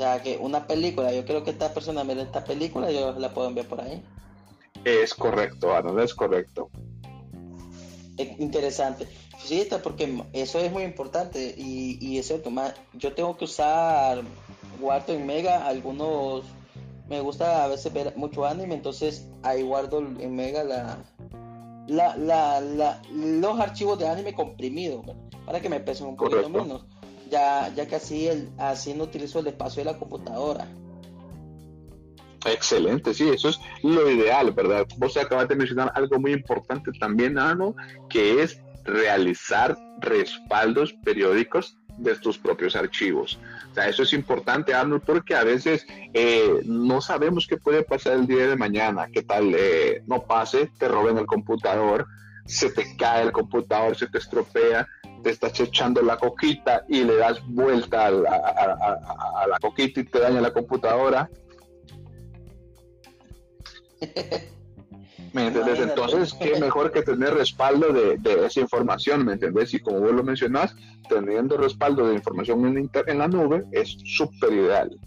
O 0.00 0.02
sea 0.02 0.22
que 0.22 0.38
una 0.38 0.66
película, 0.66 1.12
yo 1.12 1.26
creo 1.26 1.44
que 1.44 1.50
esta 1.50 1.74
persona 1.74 2.04
mira 2.04 2.22
esta 2.22 2.42
película, 2.42 2.90
yo 2.90 3.12
la 3.18 3.34
puedo 3.34 3.48
enviar 3.48 3.66
por 3.66 3.82
ahí. 3.82 4.02
Es 4.82 5.12
correcto, 5.12 5.74
Arnold, 5.74 6.00
es 6.00 6.14
correcto. 6.14 6.70
interesante. 8.38 9.06
Sí, 9.44 9.68
porque 9.82 10.24
eso 10.32 10.58
es 10.58 10.72
muy 10.72 10.84
importante 10.84 11.54
y, 11.54 11.98
y 12.00 12.16
es 12.16 12.28
cierto, 12.28 12.50
yo 12.94 13.12
tengo 13.12 13.36
que 13.36 13.44
usar 13.44 14.22
Guardo 14.80 15.12
en 15.12 15.26
Mega 15.26 15.66
algunos 15.66 16.44
me 17.10 17.20
gusta 17.20 17.64
a 17.64 17.68
veces 17.68 17.92
ver 17.92 18.16
mucho 18.16 18.46
anime, 18.46 18.76
entonces 18.76 19.28
ahí 19.42 19.60
guardo 19.60 19.98
en 19.98 20.34
Mega 20.34 20.64
la, 20.64 20.96
la, 21.88 22.16
la, 22.16 23.02
los 23.12 23.60
archivos 23.60 23.98
de 23.98 24.08
anime 24.08 24.32
comprimidos 24.32 25.04
para 25.44 25.60
que 25.60 25.68
me 25.68 25.80
pesen 25.80 26.06
un 26.06 26.16
poquito 26.16 26.48
menos. 26.48 26.86
Ya, 27.30 27.72
ya 27.74 27.86
que 27.86 27.96
así, 27.96 28.26
el, 28.26 28.50
así 28.58 28.92
no 28.94 29.04
utilizo 29.04 29.38
el 29.38 29.46
espacio 29.46 29.84
de 29.84 29.92
la 29.92 29.98
computadora. 29.98 30.66
Excelente, 32.46 33.12
sí, 33.12 33.28
eso 33.28 33.50
es 33.50 33.60
lo 33.82 34.10
ideal, 34.10 34.50
¿verdad? 34.52 34.86
Vos 34.96 35.16
acabas 35.16 35.48
de 35.48 35.56
mencionar 35.56 35.92
algo 35.94 36.18
muy 36.18 36.32
importante 36.32 36.90
también, 36.98 37.38
Ano, 37.38 37.76
que 38.08 38.42
es 38.42 38.60
realizar 38.84 39.76
respaldos 40.00 40.94
periódicos 41.04 41.76
de 41.98 42.14
tus 42.16 42.38
propios 42.38 42.74
archivos. 42.76 43.38
O 43.70 43.74
sea, 43.74 43.88
eso 43.88 44.02
es 44.02 44.12
importante, 44.14 44.74
Arnold, 44.74 45.02
porque 45.04 45.34
a 45.34 45.44
veces 45.44 45.86
eh, 46.14 46.62
no 46.64 47.00
sabemos 47.00 47.46
qué 47.46 47.58
puede 47.58 47.82
pasar 47.82 48.14
el 48.14 48.26
día 48.26 48.48
de 48.48 48.56
mañana, 48.56 49.08
qué 49.12 49.22
tal 49.22 49.54
eh, 49.54 50.02
no 50.06 50.22
pase, 50.22 50.70
te 50.78 50.88
roben 50.88 51.18
el 51.18 51.26
computador, 51.26 52.06
se 52.46 52.70
te 52.70 52.96
cae 52.96 53.22
el 53.22 53.32
computador, 53.32 53.96
se 53.96 54.06
te 54.06 54.18
estropea, 54.18 54.88
te 55.22 55.30
estás 55.30 55.58
echando 55.60 56.02
la 56.02 56.16
coquita 56.16 56.84
y 56.88 57.04
le 57.04 57.16
das 57.16 57.40
vuelta 57.46 58.06
a 58.06 58.10
la, 58.10 58.30
a 58.32 59.46
la 59.46 59.58
coquita 59.58 60.00
y 60.00 60.04
te 60.04 60.20
daña 60.20 60.40
la 60.40 60.52
computadora. 60.52 61.30
¿Me 65.32 65.46
entiendes? 65.46 65.78
Entonces, 65.78 66.34
qué 66.34 66.58
mejor 66.58 66.90
que 66.90 67.02
tener 67.02 67.34
respaldo 67.34 67.92
de, 67.92 68.18
esa 68.46 68.60
información, 68.60 69.24
¿me 69.24 69.34
entiendes? 69.34 69.72
Y 69.74 69.80
como 69.80 70.00
vos 70.00 70.12
lo 70.12 70.24
mencionás, 70.24 70.74
teniendo 71.08 71.56
respaldo 71.56 72.08
de 72.08 72.14
información 72.14 72.66
en, 72.66 72.90
en 73.06 73.18
la 73.18 73.28
nube 73.28 73.64
es 73.72 73.96
súper 74.04 74.52
ideal. 74.52 74.98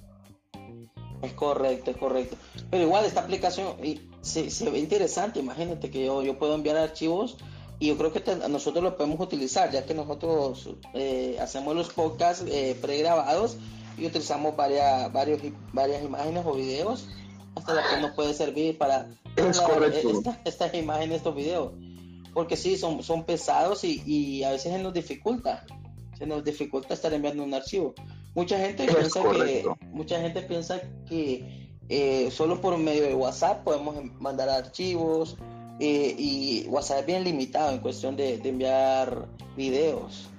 Es 1.22 1.34
correcto, 1.34 1.92
es 1.92 1.98
correcto. 1.98 2.38
Pero 2.70 2.84
igual 2.84 3.06
esta 3.06 3.22
aplicación 3.22 3.76
se, 4.22 4.50
se 4.50 4.70
ve 4.70 4.80
interesante, 4.80 5.40
imagínate 5.40 5.90
que 5.90 6.06
yo, 6.06 6.22
yo 6.22 6.38
puedo 6.38 6.56
enviar 6.56 6.78
archivos 6.78 7.38
y 7.84 7.88
yo 7.88 7.98
creo 7.98 8.14
que 8.14 8.24
nosotros 8.48 8.82
lo 8.82 8.96
podemos 8.96 9.20
utilizar, 9.20 9.70
ya 9.70 9.86
que 9.86 9.94
nosotros 9.94 10.70
eh, 10.94 11.38
hacemos 11.42 11.76
los 11.76 11.90
podcasts 11.90 12.46
eh, 12.48 12.78
pregrabados 12.82 13.58
y 13.98 14.06
utilizamos 14.06 14.56
varias, 14.56 15.12
varios, 15.12 15.42
varias 15.74 16.02
imágenes 16.02 16.46
o 16.46 16.54
videos 16.54 17.10
hasta 17.56 17.74
la 17.74 17.84
que 17.90 18.00
nos 18.00 18.12
puede 18.12 18.34
servir 18.34 18.78
para 18.78 19.10
estas 20.46 20.74
imágenes, 20.76 21.18
estos 21.18 21.36
videos. 21.36 21.74
Porque 22.34 22.56
sí, 22.56 22.78
son, 22.78 23.04
son 23.04 23.26
pesados 23.26 23.84
y, 23.84 24.46
a 24.46 24.52
veces 24.52 24.72
se 24.72 24.80
nos 24.80 24.94
dificulta. 24.94 25.66
Se 26.18 26.26
nos 26.26 26.42
dificulta 26.42 26.94
estar 26.94 27.14
enviando 27.14 27.44
un 27.44 27.54
archivo. 27.54 27.96
Mucha 28.34 28.58
gente 28.60 28.86
piensa 28.86 29.22
que 29.24 29.66
mucha 29.92 30.22
gente 30.22 30.42
piensa 30.44 30.82
que 31.06 31.70
eh, 31.90 32.32
solo 32.32 32.62
por 32.62 32.78
medio 32.78 33.04
de 33.04 33.14
WhatsApp 33.14 33.66
podemos 33.66 33.98
mandar 34.22 34.48
archivos 34.48 35.36
eh, 35.80 36.16
y 36.18 36.66
WhatsApp 36.68 37.00
es 37.00 37.06
bien 37.06 37.24
limitado 37.24 37.72
en 37.72 37.80
cuestión 37.80 38.16
de 38.16 38.36
enviar 38.44 39.28
videos. 39.56 40.30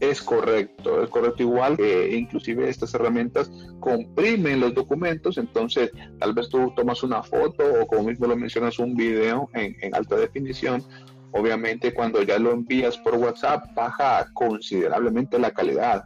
Es 0.00 0.22
correcto, 0.22 1.02
es 1.02 1.08
correcto 1.08 1.42
igual 1.42 1.76
que 1.76 2.16
inclusive 2.16 2.68
estas 2.68 2.92
herramientas 2.94 3.50
comprimen 3.80 4.60
los 4.60 4.74
documentos, 4.74 5.38
entonces 5.38 5.90
tal 6.18 6.34
vez 6.34 6.48
tú 6.48 6.72
tomas 6.74 7.02
una 7.02 7.22
foto 7.22 7.62
o 7.80 7.86
como 7.86 8.04
mismo 8.04 8.26
lo 8.26 8.36
mencionas 8.36 8.78
un 8.78 8.94
video 8.94 9.48
en, 9.54 9.94
alta 9.94 10.16
definición, 10.16 10.84
obviamente 11.32 11.94
cuando 11.94 12.22
ya 12.22 12.38
lo 12.38 12.52
envías 12.52 12.98
por 12.98 13.14
WhatsApp 13.14 13.74
baja 13.74 14.28
considerablemente 14.34 15.38
la 15.38 15.52
calidad. 15.52 16.04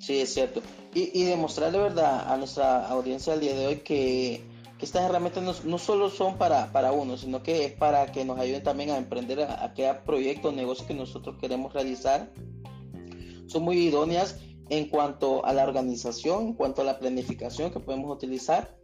Sí, 0.00 0.20
es 0.20 0.32
cierto. 0.32 0.62
Y, 0.94 1.10
y 1.12 1.24
demostrar 1.24 1.70
de 1.70 1.78
verdad 1.78 2.32
a 2.32 2.36
nuestra 2.38 2.86
audiencia 2.88 3.34
al 3.34 3.40
día 3.40 3.54
de 3.54 3.66
hoy 3.66 3.76
que 3.76 4.42
que 4.78 4.84
estas 4.84 5.04
herramientas 5.04 5.42
no, 5.42 5.54
no 5.70 5.78
solo 5.78 6.08
son 6.08 6.38
para, 6.38 6.70
para, 6.72 6.92
uno, 6.92 7.16
sino 7.16 7.42
que 7.42 7.64
es 7.64 7.72
para 7.72 8.12
que 8.12 8.24
nos 8.24 8.38
ayuden 8.38 8.62
también 8.62 8.90
a 8.90 8.96
emprender 8.96 9.40
a, 9.40 9.64
aquel 9.64 9.96
proyecto 9.98 10.48
o 10.48 10.52
negocio 10.52 10.86
que 10.86 10.94
nosotros 10.94 11.36
queremos 11.40 11.72
realizar. 11.72 12.32
Son 13.46 13.62
muy 13.62 13.78
idóneas 13.78 14.38
en 14.68 14.88
cuanto 14.88 15.44
a 15.44 15.52
la 15.52 15.64
organización, 15.64 16.48
en 16.48 16.52
cuanto 16.54 16.82
a 16.82 16.84
la 16.84 16.98
planificación 16.98 17.72
que 17.72 17.80
podemos 17.80 18.14
utilizar, 18.14 18.76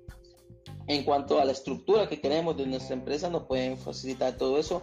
en 0.88 1.04
cuanto 1.04 1.40
a 1.40 1.44
la 1.44 1.52
estructura 1.52 2.08
que 2.08 2.20
queremos 2.20 2.56
de 2.56 2.66
nuestra 2.66 2.94
empresa, 2.94 3.30
nos 3.30 3.44
pueden 3.44 3.78
facilitar 3.78 4.36
todo 4.36 4.58
eso. 4.58 4.82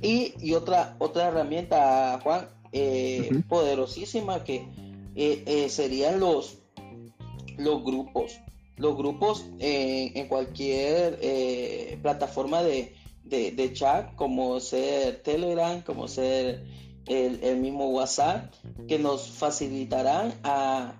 Y, 0.00 0.34
y 0.40 0.54
otra, 0.54 0.96
otra 0.98 1.28
herramienta, 1.28 2.20
Juan, 2.22 2.48
eh, 2.72 3.30
poderosísima 3.48 4.44
que 4.44 4.66
eh, 5.14 5.42
eh, 5.46 5.68
serían 5.68 6.20
los, 6.20 6.58
los 7.58 7.82
grupos 7.82 8.40
los 8.76 8.96
grupos 8.96 9.44
eh, 9.58 10.12
en 10.14 10.28
cualquier 10.28 11.18
eh, 11.22 11.98
plataforma 12.02 12.62
de, 12.62 12.94
chat, 13.72 14.14
como 14.14 14.60
ser 14.60 15.22
Telegram, 15.22 15.82
como 15.82 16.08
ser 16.08 16.64
el, 17.06 17.56
mismo 17.58 17.90
WhatsApp, 17.90 18.52
que 18.88 18.98
nos 18.98 19.28
facilitarán 19.28 20.34
a, 20.42 20.94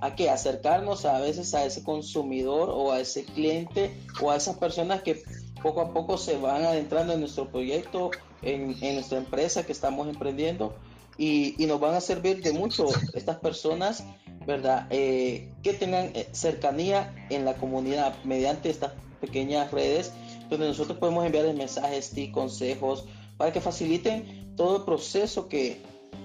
a 0.00 0.14
que 0.14 0.30
acercarnos 0.30 1.04
a 1.04 1.20
veces 1.20 1.54
a 1.54 1.64
ese 1.64 1.82
consumidor 1.82 2.70
o 2.70 2.92
a 2.92 3.00
ese 3.00 3.24
cliente 3.24 3.94
o 4.20 4.30
a 4.30 4.36
esas 4.36 4.56
personas 4.56 5.02
que 5.02 5.22
poco 5.62 5.80
a 5.80 5.92
poco 5.92 6.18
se 6.18 6.36
van 6.36 6.64
adentrando 6.64 7.12
en 7.12 7.20
nuestro 7.20 7.48
proyecto, 7.48 8.10
en, 8.42 8.76
en 8.82 8.94
nuestra 8.94 9.18
empresa 9.18 9.64
que 9.64 9.72
estamos 9.72 10.08
emprendiendo 10.08 10.74
y, 11.16 11.54
y, 11.62 11.66
nos 11.66 11.80
van 11.80 11.94
a 11.94 12.00
servir 12.00 12.42
de 12.42 12.52
mucho 12.52 12.86
estas 13.14 13.38
personas 13.38 14.04
¿verdad? 14.46 14.86
Eh, 14.90 15.52
que 15.62 15.72
tengan 15.72 16.10
eh, 16.14 16.28
cercanía 16.32 17.14
en 17.30 17.44
la 17.44 17.54
comunidad 17.54 18.14
mediante 18.24 18.70
estas 18.70 18.92
pequeñas 19.20 19.70
redes 19.70 20.12
donde 20.50 20.68
nosotros 20.68 20.98
podemos 20.98 21.24
enviarles 21.24 21.56
mensajes 21.56 22.16
y 22.16 22.30
consejos 22.30 23.04
para 23.36 23.52
que 23.52 23.60
faciliten 23.60 24.54
todo 24.56 24.78
el 24.78 24.82
proceso 24.84 25.48
que, 25.48 25.80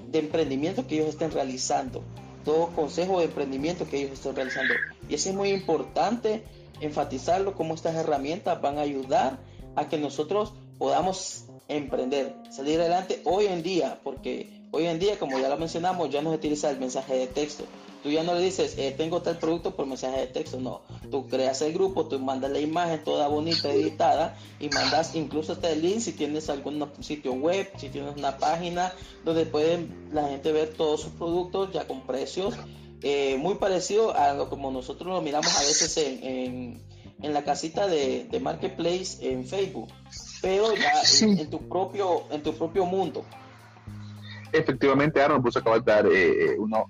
de 0.08 0.20
emprendimiento 0.20 0.86
que 0.88 0.96
ellos 0.96 1.10
estén 1.10 1.32
realizando, 1.32 2.04
todo 2.46 2.68
consejo 2.68 3.20
de 3.20 3.26
emprendimiento 3.26 3.88
que 3.88 4.00
ellos 4.02 4.14
estén 4.14 4.36
realizando. 4.36 4.74
Y 5.08 5.16
eso 5.16 5.30
es 5.30 5.36
muy 5.36 5.50
importante 5.50 6.44
enfatizarlo, 6.82 7.56
como 7.56 7.74
estas 7.74 7.96
herramientas 7.96 8.62
van 8.62 8.78
a 8.78 8.82
ayudar 8.82 9.40
a 9.76 9.90
que 9.90 9.98
nosotros 9.98 10.54
podamos 10.78 11.46
emprender, 11.68 12.36
salir 12.50 12.80
adelante 12.80 13.22
hoy 13.26 13.46
en 13.48 13.64
día, 13.64 14.00
porque 14.04 14.64
hoy 14.72 14.86
en 14.86 15.00
día, 15.00 15.18
como 15.20 15.40
ya 15.40 15.50
lo 15.50 15.58
mencionamos, 15.58 16.10
ya 16.10 16.22
no 16.22 16.32
se 16.32 16.38
utiliza 16.38 16.70
el 16.70 16.80
mensaje 16.80 17.16
de 17.16 17.28
texto. 17.28 17.66
Tú 18.04 18.10
ya 18.10 18.24
no 18.24 18.34
le 18.34 18.42
dices, 18.42 18.78
eh, 18.78 18.94
tengo 18.98 19.22
tal 19.22 19.38
producto 19.38 19.76
por 19.76 19.86
mensaje 19.86 20.20
de 20.20 20.28
texto, 20.28 20.60
no. 20.60 20.82
Tú 21.12 21.28
creas 21.28 21.62
el 21.62 21.74
grupo, 21.74 22.06
tú 22.06 22.18
mandas 22.20 22.52
la 22.52 22.60
imagen 22.60 23.04
toda 23.04 23.28
bonita, 23.28 23.70
editada, 23.70 24.38
y 24.60 24.70
mandas 24.70 25.16
incluso 25.16 25.54
hasta 25.54 25.70
el 25.70 25.82
link 25.82 26.00
si 26.00 26.14
tienes 26.14 26.50
algún 26.50 26.90
sitio 27.02 27.34
web, 27.34 27.70
si 27.78 27.90
tienes 27.90 28.16
una 28.16 28.38
página 28.38 28.94
donde 29.26 29.46
pueden 29.46 30.10
la 30.14 30.30
gente 30.30 30.52
ver 30.52 30.74
todos 30.74 31.02
sus 31.02 31.12
productos 31.12 31.74
ya 31.74 31.86
con 31.88 32.08
precios 32.08 32.56
eh, 33.02 33.38
muy 33.38 33.56
parecido 33.56 34.16
a 34.16 34.34
lo 34.34 34.50
como 34.50 34.72
nosotros 34.72 35.08
lo 35.08 35.22
miramos 35.22 35.56
a 35.56 35.62
veces 35.62 35.96
en, 35.98 36.82
en, 37.22 37.34
la 37.34 37.44
casita 37.44 37.88
de, 37.88 38.26
de, 38.26 38.40
Marketplace 38.42 39.18
en 39.22 39.46
Facebook, 39.46 39.88
pero 40.42 40.74
ya 40.76 40.92
en, 41.22 41.50
tu 41.50 41.70
propio, 41.70 42.24
en 42.30 42.44
tu 42.44 42.54
propio 42.54 42.86
mundo. 42.86 43.24
Efectivamente, 44.52 45.22
Aaron, 45.22 45.42
pues 45.42 45.58
acabas 45.58 45.86
de 45.86 45.92
dar 45.92 46.08
eh, 46.08 46.56
uno, 46.58 46.86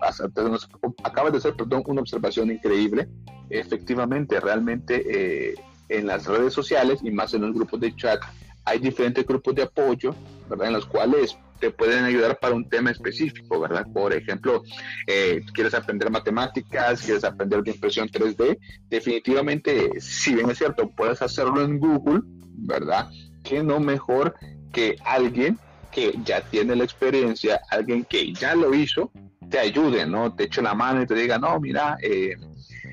acabas 1.04 1.32
de 1.32 1.38
hacer 1.38 1.54
perdón, 1.56 1.84
una 1.88 2.02
observación 2.02 2.52
increíble. 2.52 3.08
Efectivamente, 3.50 4.40
realmente 4.40 5.04
eh, 5.52 5.56
en 5.90 6.08
las 6.08 6.26
redes 6.26 6.54
sociales 6.54 7.00
y 7.04 7.12
más 7.12 7.34
en 7.34 7.42
los 7.42 7.54
grupos 7.54 7.80
de 7.80 7.96
chat 7.96 8.22
hay 8.66 8.80
diferentes 8.80 9.26
grupos 9.26 9.56
de 9.56 9.64
apoyo, 9.64 10.14
¿verdad? 10.48 10.68
En 10.68 10.74
los 10.74 10.86
cuales 10.86 11.38
te 11.60 11.72
pueden 11.72 12.06
ayudar 12.06 12.40
para 12.40 12.56
un 12.56 12.70
tema 12.70 12.92
específico, 12.92 13.60
¿verdad? 13.60 13.86
Por 13.92 14.14
ejemplo, 14.14 14.64
eh, 15.08 15.42
quieres 15.54 15.74
aprender 15.74 16.10
matemáticas, 16.10 17.02
quieres 17.02 17.24
aprender 17.24 17.64
de 17.64 17.72
impresión 17.72 18.08
3D, 18.08 18.58
definitivamente, 18.90 20.00
si 20.00 20.36
bien 20.36 20.50
es 20.50 20.58
cierto, 20.58 20.90
puedes 20.90 21.22
hacerlo 21.22 21.62
en 21.62 21.80
Google, 21.80 22.22
¿verdad? 22.56 23.10
Que 23.44 23.64
no 23.64 23.80
mejor 23.80 24.36
que 24.72 24.96
alguien 25.04 25.58
que 25.92 26.14
ya 26.24 26.42
tiene 26.42 26.76
la 26.76 26.84
experiencia, 26.84 27.62
alguien 27.70 28.06
que 28.06 28.34
ya 28.34 28.56
lo 28.56 28.74
hizo, 28.74 29.12
te 29.50 29.60
ayude, 29.60 30.06
¿no? 30.06 30.34
Te 30.34 30.46
eche 30.46 30.62
la 30.62 30.74
mano 30.74 31.02
y 31.02 31.08
te 31.08 31.16
diga, 31.16 31.38
no, 31.40 31.60
mira, 31.60 31.98
eh, 32.02 32.36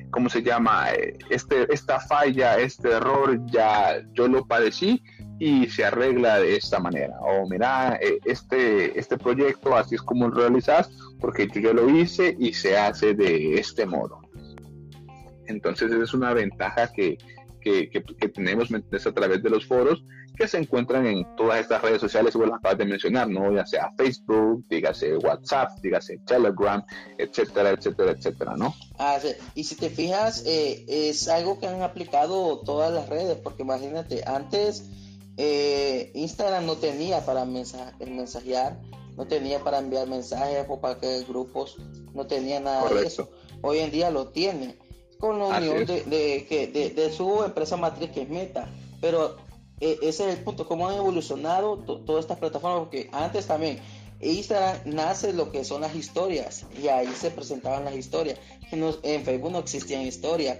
¿cómo 0.09 0.29
se 0.29 0.41
llama? 0.41 0.91
Eh, 0.91 1.17
este, 1.29 1.71
esta 1.73 1.99
falla, 1.99 2.57
este 2.57 2.91
error, 2.91 3.39
ya 3.47 4.01
yo 4.13 4.27
lo 4.27 4.45
padecí 4.45 5.03
y 5.39 5.69
se 5.69 5.85
arregla 5.85 6.39
de 6.39 6.55
esta 6.55 6.79
manera. 6.79 7.15
O 7.21 7.47
mira, 7.47 7.99
eh, 8.01 8.19
este, 8.25 8.97
este 8.99 9.17
proyecto 9.17 9.75
así 9.75 9.95
es 9.95 10.01
como 10.01 10.27
lo 10.29 10.35
realizas 10.35 10.89
porque 11.19 11.47
yo 11.47 11.73
lo 11.73 11.89
hice 11.89 12.35
y 12.39 12.53
se 12.53 12.77
hace 12.77 13.13
de 13.13 13.55
este 13.55 13.85
modo. 13.85 14.21
Entonces 15.45 15.91
es 15.91 16.13
una 16.13 16.33
ventaja 16.33 16.91
que, 16.91 17.17
que, 17.61 17.89
que, 17.89 18.29
tenemos 18.29 18.69
a 18.71 19.11
través 19.11 19.43
de 19.43 19.49
los 19.49 19.65
foros 19.65 20.03
que 20.37 20.47
se 20.47 20.57
encuentran 20.57 21.05
en 21.07 21.35
todas 21.35 21.59
estas 21.59 21.81
redes 21.81 21.99
sociales 21.99 22.31
que 22.31 22.37
vos 22.37 22.49
acabas 22.53 22.77
de 22.77 22.85
mencionar, 22.85 23.27
¿no? 23.27 23.51
Ya 23.53 23.65
sea 23.65 23.91
Facebook, 23.97 24.65
dígase 24.69 25.17
WhatsApp, 25.17 25.79
dígase 25.81 26.19
Telegram, 26.25 26.83
etcétera, 27.17 27.71
etcétera, 27.71 28.11
etcétera, 28.11 28.55
¿no? 28.55 28.75
Ah, 28.99 29.17
Y 29.55 29.63
si 29.63 29.75
te 29.75 29.89
fijas, 29.89 30.43
eh, 30.45 30.85
es 30.87 31.27
algo 31.27 31.59
que 31.59 31.67
han 31.67 31.81
aplicado 31.81 32.59
todas 32.59 32.93
las 32.93 33.09
redes, 33.09 33.37
porque 33.37 33.63
imagínate, 33.63 34.23
antes 34.27 34.85
eh, 35.37 36.11
Instagram 36.13 36.65
no 36.65 36.75
tenía 36.77 37.25
para 37.25 37.45
mensajear, 37.45 38.79
no 39.15 39.25
tenía 39.25 39.63
para 39.63 39.79
enviar 39.79 40.07
mensajes 40.07 40.65
o 40.69 40.79
para 40.79 40.99
que 40.99 41.23
grupos, 41.23 41.77
no 42.13 42.27
tenía 42.27 42.59
nada 42.59 42.87
de 42.89 43.07
eso. 43.07 43.29
Hoy 43.63 43.79
en 43.79 43.89
día 43.89 44.11
lo 44.11 44.27
tiene, 44.27 44.77
con 45.19 45.39
la 45.39 45.45
unión 45.45 45.85
de, 45.85 46.03
de, 46.05 47.11
su 47.11 47.43
empresa 47.43 47.75
matriz 47.75 48.11
que 48.11 48.21
es 48.21 48.29
Meta. 48.29 48.69
Pero 49.01 49.37
ese 49.79 50.07
es 50.07 50.37
el 50.37 50.43
punto, 50.43 50.67
cómo 50.67 50.87
han 50.87 50.95
evolucionado 50.95 51.77
todas 51.77 52.25
estas 52.25 52.37
plataformas, 52.39 52.79
porque 52.79 53.09
antes 53.11 53.45
también 53.47 53.79
Instagram 54.19 54.77
nace 54.85 55.33
lo 55.33 55.51
que 55.51 55.63
son 55.63 55.81
las 55.81 55.95
historias 55.95 56.65
y 56.81 56.87
ahí 56.87 57.07
se 57.15 57.29
presentaban 57.31 57.85
las 57.85 57.95
historias. 57.95 58.39
en 58.71 59.23
Facebook 59.23 59.51
no 59.51 59.59
existían 59.59 60.01
historias 60.01 60.59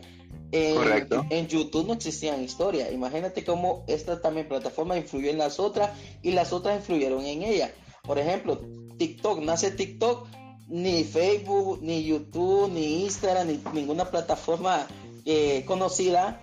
en, 0.52 1.48
YouTube 1.48 1.88
no 1.88 1.94
existían 1.94 2.44
historias. 2.44 2.92
Imagínate 2.92 3.44
cómo 3.44 3.84
esta 3.88 4.22
también 4.22 4.48
plataforma 4.48 4.98
influyó 4.98 5.30
en 5.30 5.38
las 5.38 5.60
otras 5.60 5.92
y 6.22 6.32
las 6.32 6.54
otras 6.54 6.78
influyeron 6.78 7.26
en 7.26 7.44
ella. 7.44 7.74
Por 8.04 8.20
ejemplo, 8.20 8.60
TikTok, 8.98 9.42
nace 9.42 9.72
TikTok, 9.72 10.28
ni 10.68 11.04
Facebook, 11.04 11.80
ni 11.82 12.04
YouTube, 12.04 12.72
ni 12.72 13.04
Instagram, 13.04 13.48
ni 13.48 13.62
ninguna 13.74 14.10
plataforma 14.10 14.88
eh, 15.26 15.64
conocida 15.66 16.42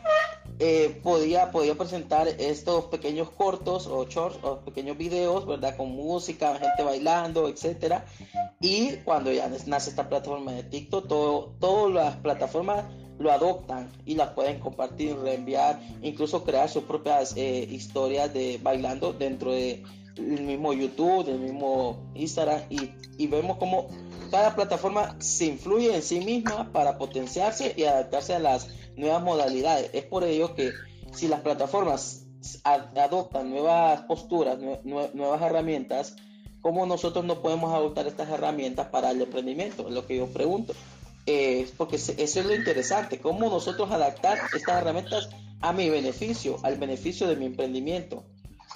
eh, 0.58 1.00
podía, 1.02 1.50
podía 1.50 1.74
presentar 1.74 2.28
estos 2.28 2.84
pequeños 2.86 3.30
cortos 3.30 3.86
o 3.86 4.04
shorts 4.06 4.38
o 4.42 4.60
pequeños 4.60 4.96
videos, 4.96 5.46
¿verdad? 5.46 5.76
Con 5.76 5.90
música, 5.90 6.56
gente 6.56 6.82
bailando, 6.82 7.48
etcétera. 7.48 8.04
Y 8.60 8.92
cuando 9.04 9.32
ya 9.32 9.50
nace 9.66 9.90
esta 9.90 10.08
plataforma 10.08 10.52
de 10.52 10.62
TikTok, 10.62 11.08
todo, 11.08 11.54
todas 11.58 11.92
las 11.92 12.16
plataformas 12.16 12.84
lo 13.18 13.30
adoptan 13.32 13.90
y 14.04 14.14
las 14.14 14.30
pueden 14.30 14.60
compartir, 14.60 15.16
reenviar, 15.16 15.80
incluso 16.02 16.44
crear 16.44 16.68
sus 16.68 16.84
propias 16.84 17.36
eh, 17.36 17.66
historias 17.70 18.32
de 18.32 18.58
bailando 18.62 19.12
dentro 19.12 19.52
de 19.52 19.82
el 20.16 20.42
mismo 20.42 20.72
YouTube, 20.72 21.24
del 21.24 21.40
mismo 21.40 22.10
Instagram 22.14 22.62
y, 22.70 22.92
y 23.18 23.26
vemos 23.26 23.56
como 23.56 23.88
cada 24.30 24.54
plataforma 24.54 25.16
se 25.20 25.46
influye 25.46 25.94
en 25.94 26.02
sí 26.02 26.20
misma 26.20 26.72
para 26.72 26.98
potenciarse 26.98 27.74
y 27.76 27.84
adaptarse 27.84 28.34
a 28.34 28.38
las 28.38 28.68
nuevas 28.96 29.22
modalidades. 29.22 29.90
Es 29.92 30.04
por 30.04 30.24
ello 30.24 30.54
que 30.54 30.72
si 31.12 31.28
las 31.28 31.40
plataformas 31.40 32.26
adoptan 32.64 33.50
nuevas 33.50 34.02
posturas, 34.02 34.58
nuevas 34.84 35.42
herramientas, 35.42 36.16
¿cómo 36.60 36.86
nosotros 36.86 37.24
no 37.24 37.40
podemos 37.40 37.72
adoptar 37.74 38.06
estas 38.06 38.28
herramientas 38.28 38.88
para 38.88 39.10
el 39.10 39.22
emprendimiento? 39.22 39.88
Es 39.88 39.94
lo 39.94 40.06
que 40.06 40.16
yo 40.16 40.26
pregunto. 40.26 40.74
Eh, 41.26 41.70
porque 41.78 41.96
eso 41.96 42.12
es 42.18 42.44
lo 42.44 42.54
interesante, 42.54 43.18
cómo 43.18 43.48
nosotros 43.48 43.90
adaptar 43.90 44.38
estas 44.54 44.82
herramientas 44.82 45.30
a 45.62 45.72
mi 45.72 45.88
beneficio, 45.88 46.58
al 46.62 46.76
beneficio 46.76 47.26
de 47.26 47.36
mi 47.36 47.46
emprendimiento. 47.46 48.24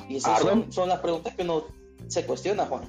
Y 0.08 0.16
esas 0.16 0.40
son, 0.40 0.72
son, 0.72 0.88
las 0.88 1.00
preguntas 1.00 1.34
que 1.34 1.42
uno 1.42 1.64
se 2.06 2.24
cuestiona, 2.24 2.64
Juan. 2.64 2.84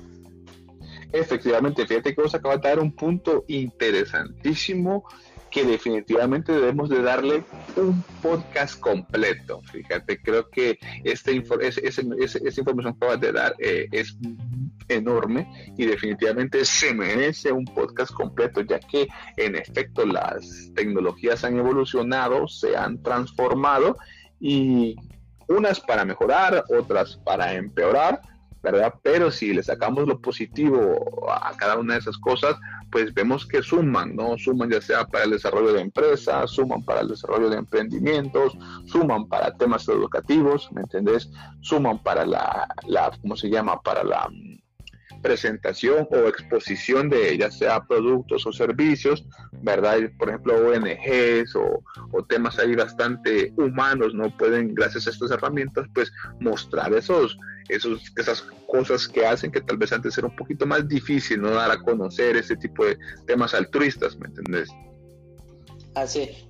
Efectivamente, 1.12 1.86
fíjate 1.86 2.15
que 2.15 2.22
vos 2.22 2.34
acabas 2.34 2.62
de 2.62 2.70
dar 2.70 2.80
un 2.80 2.94
punto 2.94 3.44
interesantísimo 3.48 5.04
que 5.49 5.65
definitivamente 5.65 6.51
debemos 6.51 6.89
de 6.89 7.01
darle 7.01 7.43
un 7.75 8.03
podcast 8.21 8.79
completo. 8.79 9.62
Fíjate, 9.71 10.21
creo 10.21 10.49
que 10.49 10.79
esta, 11.03 11.31
esa, 11.31 12.01
información 12.59 12.93
que 12.93 13.05
acabas 13.05 13.21
de 13.21 13.31
dar 13.31 13.55
eh, 13.59 13.88
es 13.91 14.17
enorme 14.88 15.73
y 15.77 15.85
definitivamente 15.85 16.65
se 16.65 16.93
merece 16.93 17.51
un 17.51 17.65
podcast 17.65 18.12
completo, 18.12 18.62
ya 18.62 18.79
que 18.79 19.07
en 19.38 19.55
efecto 19.55 20.05
las 20.05 20.71
tecnologías 20.75 21.43
han 21.43 21.57
evolucionado, 21.57 22.47
se 22.47 22.75
han 22.75 23.01
transformado 23.01 23.97
y 24.39 24.95
unas 25.47 25.79
para 25.79 26.05
mejorar, 26.05 26.63
otras 26.69 27.17
para 27.17 27.53
empeorar, 27.53 28.21
¿verdad? 28.62 28.93
Pero 29.04 29.32
si 29.32 29.54
le 29.54 29.63
sacamos 29.63 30.08
lo 30.08 30.19
positivo 30.19 31.28
a 31.32 31.56
cada 31.58 31.78
una 31.78 31.93
de 31.93 32.00
esas 32.00 32.17
cosas, 32.17 32.56
pues 32.91 33.13
vemos 33.13 33.45
que 33.45 33.62
suman, 33.62 34.15
¿no? 34.15 34.38
Suman 34.38 34.69
ya 34.69 34.82
sea 34.82 35.06
para 35.06 35.26
el 35.26 35.32
desarrollo 35.32 35.74
de 35.74 35.82
empresas, 35.82 36.52
suman 36.52 36.84
para 36.84 37.02
el 37.02 37.10
desarrollo 37.10 37.50
de 37.50 37.58
emprendimientos, 37.58 38.58
suman 38.86 39.28
para 39.28 39.56
temas 39.56 39.88
educativos, 39.88 40.72
¿me 40.72 40.82
entendés? 40.82 41.30
Suman 41.62 42.02
para 42.02 42.26
la, 42.26 42.67
la 42.88 43.12
¿cómo 43.22 43.36
se 43.36 43.50
llama? 43.50 43.82
Para 43.82 44.04
la 44.04 44.28
presentación 45.21 46.08
o 46.12 46.27
exposición 46.27 47.10
de 47.10 47.38
ya 47.38 47.51
sea 47.51 47.84
productos 47.86 48.45
o 48.45 48.51
servicios, 48.51 49.25
¿verdad? 49.62 49.97
Por 50.17 50.29
ejemplo, 50.29 50.55
ONGs 50.55 51.55
o, 51.55 51.84
o, 52.12 52.23
temas 52.25 52.60
ahí 52.60 52.75
bastante 52.75 53.53
humanos, 53.58 54.13
¿no? 54.13 54.36
Pueden, 54.38 54.73
gracias 54.73 55.08
a 55.08 55.10
estas 55.12 55.32
herramientas, 55.32 55.88
pues 55.93 56.12
mostrar 56.39 56.93
esos, 56.93 57.38
esos, 57.69 58.12
esas 58.15 58.47
cosas 58.67 59.08
que 59.08 59.25
hacen 59.25 59.51
que 59.51 59.62
tal 59.62 59.77
vez 59.77 59.91
antes 59.91 60.17
era 60.17 60.27
un 60.27 60.36
poquito 60.36 60.65
más 60.65 60.88
difícil, 60.88 61.41
¿no? 61.41 61.51
Dar 61.51 61.71
a 61.71 61.79
conocer 61.79 62.38
ese 62.38 62.55
tipo 62.55 62.86
de 62.86 62.97
temas 63.25 63.53
altruistas, 63.53 64.17
¿me 64.17 64.27
entendés? 64.27 64.69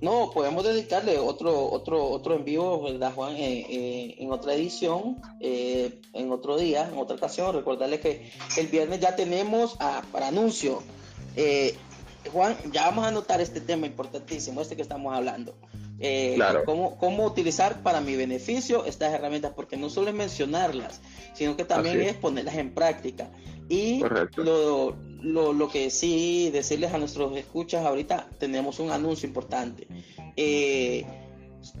No, 0.00 0.30
podemos 0.30 0.64
dedicarle 0.64 1.18
otro, 1.18 1.70
otro, 1.70 2.08
otro 2.10 2.34
envío, 2.34 2.82
¿verdad, 2.82 3.12
Juan? 3.14 3.36
Eh, 3.36 3.66
eh, 3.68 4.14
en 4.18 4.30
otra 4.32 4.54
edición, 4.54 5.20
eh, 5.40 6.00
en 6.12 6.30
otro 6.30 6.56
día, 6.56 6.88
en 6.88 6.98
otra 6.98 7.16
ocasión. 7.16 7.54
Recordarle 7.54 8.00
que 8.00 8.30
el 8.56 8.66
viernes 8.68 9.00
ya 9.00 9.16
tenemos 9.16 9.76
ah, 9.80 10.02
para 10.12 10.28
anuncio. 10.28 10.82
Juan, 12.32 12.56
ya 12.72 12.84
vamos 12.86 13.04
a 13.04 13.08
anotar 13.08 13.40
este 13.40 13.60
tema 13.60 13.86
importantísimo, 13.86 14.60
este 14.60 14.76
que 14.76 14.82
estamos 14.82 15.14
hablando. 15.14 15.54
Claro. 16.36 16.64
cómo, 16.64 16.96
cómo 16.96 17.24
utilizar 17.24 17.82
para 17.82 18.00
mi 18.00 18.16
beneficio 18.16 18.84
estas 18.84 19.12
herramientas, 19.12 19.52
porque 19.54 19.76
no 19.76 19.90
solo 19.90 20.08
es 20.08 20.14
mencionarlas, 20.14 21.00
sino 21.34 21.56
que 21.56 21.64
también 21.64 22.00
es 22.00 22.14
ponerlas 22.14 22.56
en 22.56 22.72
práctica. 22.72 23.30
Y 23.68 24.02
lo, 24.36 24.96
lo, 25.22 25.52
lo, 25.52 25.68
que 25.68 25.90
sí 25.90 26.50
decirles 26.50 26.92
a 26.92 26.98
nuestros 26.98 27.36
escuchas 27.36 27.84
ahorita, 27.84 28.28
tenemos 28.38 28.80
un 28.80 28.90
anuncio 28.90 29.28
importante. 29.28 29.86
Eh, 30.36 31.04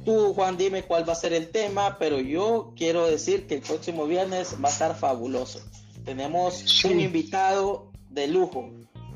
Tú, 0.04 0.34
Juan, 0.34 0.56
dime 0.56 0.82
cuál 0.82 1.08
va 1.08 1.14
a 1.14 1.16
ser 1.16 1.32
el 1.32 1.48
tema, 1.48 1.96
pero 1.98 2.20
yo 2.20 2.72
quiero 2.76 3.06
decir 3.06 3.46
que 3.46 3.54
el 3.54 3.62
próximo 3.62 4.06
viernes 4.06 4.56
va 4.62 4.68
a 4.68 4.72
estar 4.72 4.94
fabuloso. 4.96 5.60
Tenemos 6.04 6.84
un 6.84 7.00
invitado 7.00 7.90
de 8.10 8.28
lujo. 8.28 8.70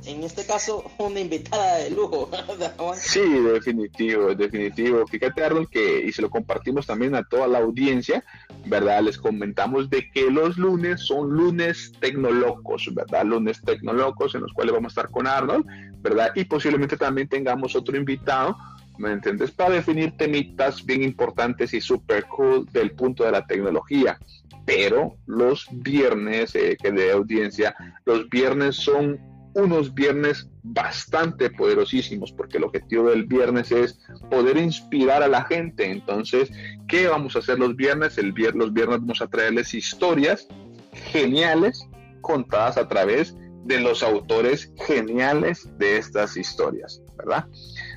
En 0.07 0.23
este 0.23 0.45
caso, 0.45 0.85
una 0.99 1.21
invitada 1.21 1.77
de 1.79 1.91
lujo. 1.91 2.31
sí, 2.95 3.21
definitivo, 3.21 4.35
definitivo. 4.35 5.07
Fíjate, 5.07 5.43
Aaron, 5.43 5.67
que, 5.67 6.05
y 6.07 6.13
se 6.13 6.23
lo 6.23 6.31
compartimos 6.31 6.87
también 6.87 7.15
a 7.15 7.25
toda 7.25 7.47
la 7.47 7.59
audiencia, 7.59 8.23
¿verdad? 8.67 9.03
Les 9.03 9.19
comentamos 9.19 9.89
de 9.89 10.11
que 10.11 10.31
los 10.31 10.59
lunes 10.59 11.01
son 11.07 11.31
lunes 11.31 11.93
tecnolocos, 12.01 12.89
¿verdad? 12.95 13.25
Lunes 13.25 13.61
tecnolocos 13.63 14.35
en 14.35 14.43
los 14.43 14.53
cuales 14.53 14.75
vamos 14.75 14.91
a 14.91 15.01
estar 15.01 15.11
con 15.11 15.27
Arnold, 15.27 15.65
¿verdad? 16.03 16.33
Y 16.35 16.45
posiblemente 16.45 16.97
también 16.97 17.29
tengamos 17.29 17.75
otro 17.75 17.97
invitado 17.97 18.57
¿me 18.99 19.13
entiendes? 19.13 19.51
Para 19.51 19.75
definir 19.75 20.17
temitas 20.17 20.85
bien 20.85 21.03
importantes 21.03 21.75
y 21.75 21.81
super 21.81 22.27
cool 22.27 22.67
del 22.73 22.93
punto 22.93 23.25
de 23.25 23.33
la 23.33 23.47
tecnología. 23.47 24.19
Pero 24.65 25.17
los 25.27 25.67
viernes, 25.71 26.55
eh, 26.55 26.77
que 26.81 26.91
de 26.91 27.13
audiencia, 27.13 27.75
los 28.05 28.29
viernes 28.31 28.77
son 28.77 29.19
unos 29.55 29.95
viernes 29.95 30.49
bastante 30.63 31.51
poderosísimos, 31.51 32.33
porque 32.33 32.59
el 32.59 32.65
objetivo 32.65 33.11
del 33.11 33.25
viernes 33.25 33.71
es 33.73 34.01
poder 34.31 34.57
inspirar 34.57 35.23
a 35.23 35.29
la 35.29 35.45
gente. 35.45 35.91
Entonces, 35.91 36.51
¿qué 36.89 37.07
vamos 37.07 37.37
a 37.37 37.39
hacer 37.39 37.59
los 37.59 37.77
viernes? 37.77 38.19
El 38.19 38.35
los 38.55 38.73
viernes 38.73 39.01
vamos 39.01 39.23
a 39.23 39.29
traerles 39.29 39.75
historias 39.75 40.49
geniales 40.93 41.89
contadas 42.21 42.77
a 42.77 42.89
través 42.89 43.37
de 43.65 43.81
los 43.81 44.03
autores 44.03 44.73
geniales 44.87 45.69
de 45.79 45.97
estas 45.97 46.37
historias, 46.37 47.03
¿verdad? 47.17 47.47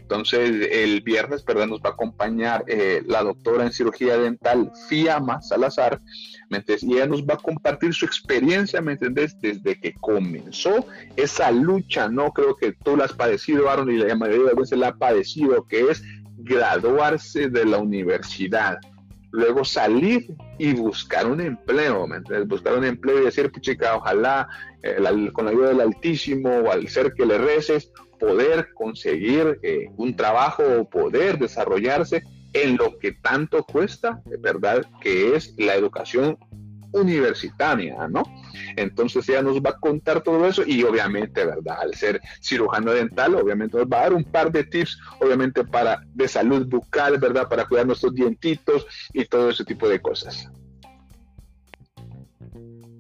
Entonces, 0.02 0.70
el 0.72 1.02
viernes, 1.02 1.44
perdón, 1.44 1.72
nos 1.72 1.82
va 1.82 1.90
a 1.90 1.94
acompañar 1.94 2.64
eh, 2.68 3.04
la 3.06 3.24
doctora 3.24 3.66
en 3.66 3.74
cirugía 3.74 4.18
dental, 4.18 4.72
Fiamma 4.88 5.42
Salazar, 5.42 6.00
¿me 6.50 6.64
y 6.68 6.94
ella 6.94 7.08
nos 7.08 7.24
va 7.24 7.36
a 7.36 7.38
compartir 7.38 7.94
su 7.94 8.06
experiencia, 8.06 8.82
¿me 8.82 8.94
entiendes? 8.94 9.40
Desde 9.42 9.80
que 9.80 9.94
comenzó 9.94 10.86
esa 11.16 11.52
lucha, 11.52 12.08
¿no? 12.10 12.32
Creo 12.32 12.56
que 12.56 12.74
tú 12.84 12.96
la 12.96 13.06
has 13.06 13.14
padecido, 13.14 13.70
Aaron, 13.70 13.92
y 13.92 13.98
la 13.98 14.16
mayoría 14.16 14.50
de 14.50 14.56
veces 14.56 14.80
la 14.80 14.90
ha 14.90 14.96
padecido, 14.96 15.66
que 15.68 15.90
es 15.90 16.04
graduarse 16.38 17.50
de 17.50 17.66
la 17.66 17.78
universidad 17.80 18.78
luego 19.32 19.64
salir 19.66 20.34
y 20.58 20.74
buscar 20.74 21.28
un 21.28 21.42
empleo, 21.42 22.08
¿me 22.08 22.18
entiendes? 22.18 22.48
Buscar 22.48 22.78
un 22.78 22.86
empleo 22.86 23.22
y 23.22 23.26
decir, 23.26 23.52
chica, 23.60 23.96
ojalá 23.96 24.48
eh, 24.82 24.98
con 25.34 25.46
la 25.46 25.52
ayuda 25.52 25.70
del 25.70 25.82
Altísimo 25.82 26.50
o 26.50 26.72
al 26.72 26.88
ser 26.88 27.14
que 27.14 27.26
le 27.26 27.38
reces, 27.38 27.92
poder 28.20 28.70
conseguir 28.74 29.60
eh, 29.62 29.90
un 29.98 30.16
trabajo 30.16 30.64
o 30.80 30.90
poder 30.90 31.38
desarrollarse 31.38 32.24
en 32.54 32.78
lo 32.78 32.98
que 32.98 33.12
tanto 33.12 33.64
cuesta, 33.64 34.22
¿verdad? 34.40 34.86
Que 35.02 35.36
es 35.36 35.54
la 35.58 35.76
educación 35.76 36.38
universitaria, 36.92 38.08
¿no? 38.08 38.24
Entonces 38.76 39.28
ella 39.30 39.42
nos 39.42 39.58
va 39.58 39.72
a 39.72 39.80
contar 39.80 40.22
todo 40.22 40.48
eso 40.48 40.64
y 40.66 40.84
obviamente, 40.84 41.46
¿verdad? 41.46 41.80
Al 41.82 41.94
ser 41.96 42.22
cirujano 42.42 42.92
dental, 42.92 43.36
obviamente 43.36 43.78
nos 43.78 43.88
va 43.88 44.00
a 44.00 44.02
dar 44.04 44.14
un 44.14 44.24
par 44.24 44.52
de 44.52 44.64
tips, 44.64 44.98
obviamente 45.20 45.64
para 45.64 46.02
de 46.14 46.28
salud 46.28 46.66
bucal, 46.68 47.18
¿verdad? 47.20 47.48
Para 47.48 47.66
cuidar 47.66 47.86
nuestros 47.86 48.14
dientitos 48.14 48.86
y 49.14 49.26
todo 49.26 49.50
ese 49.50 49.66
tipo 49.66 49.88
de 49.88 50.02
cosas. 50.02 50.50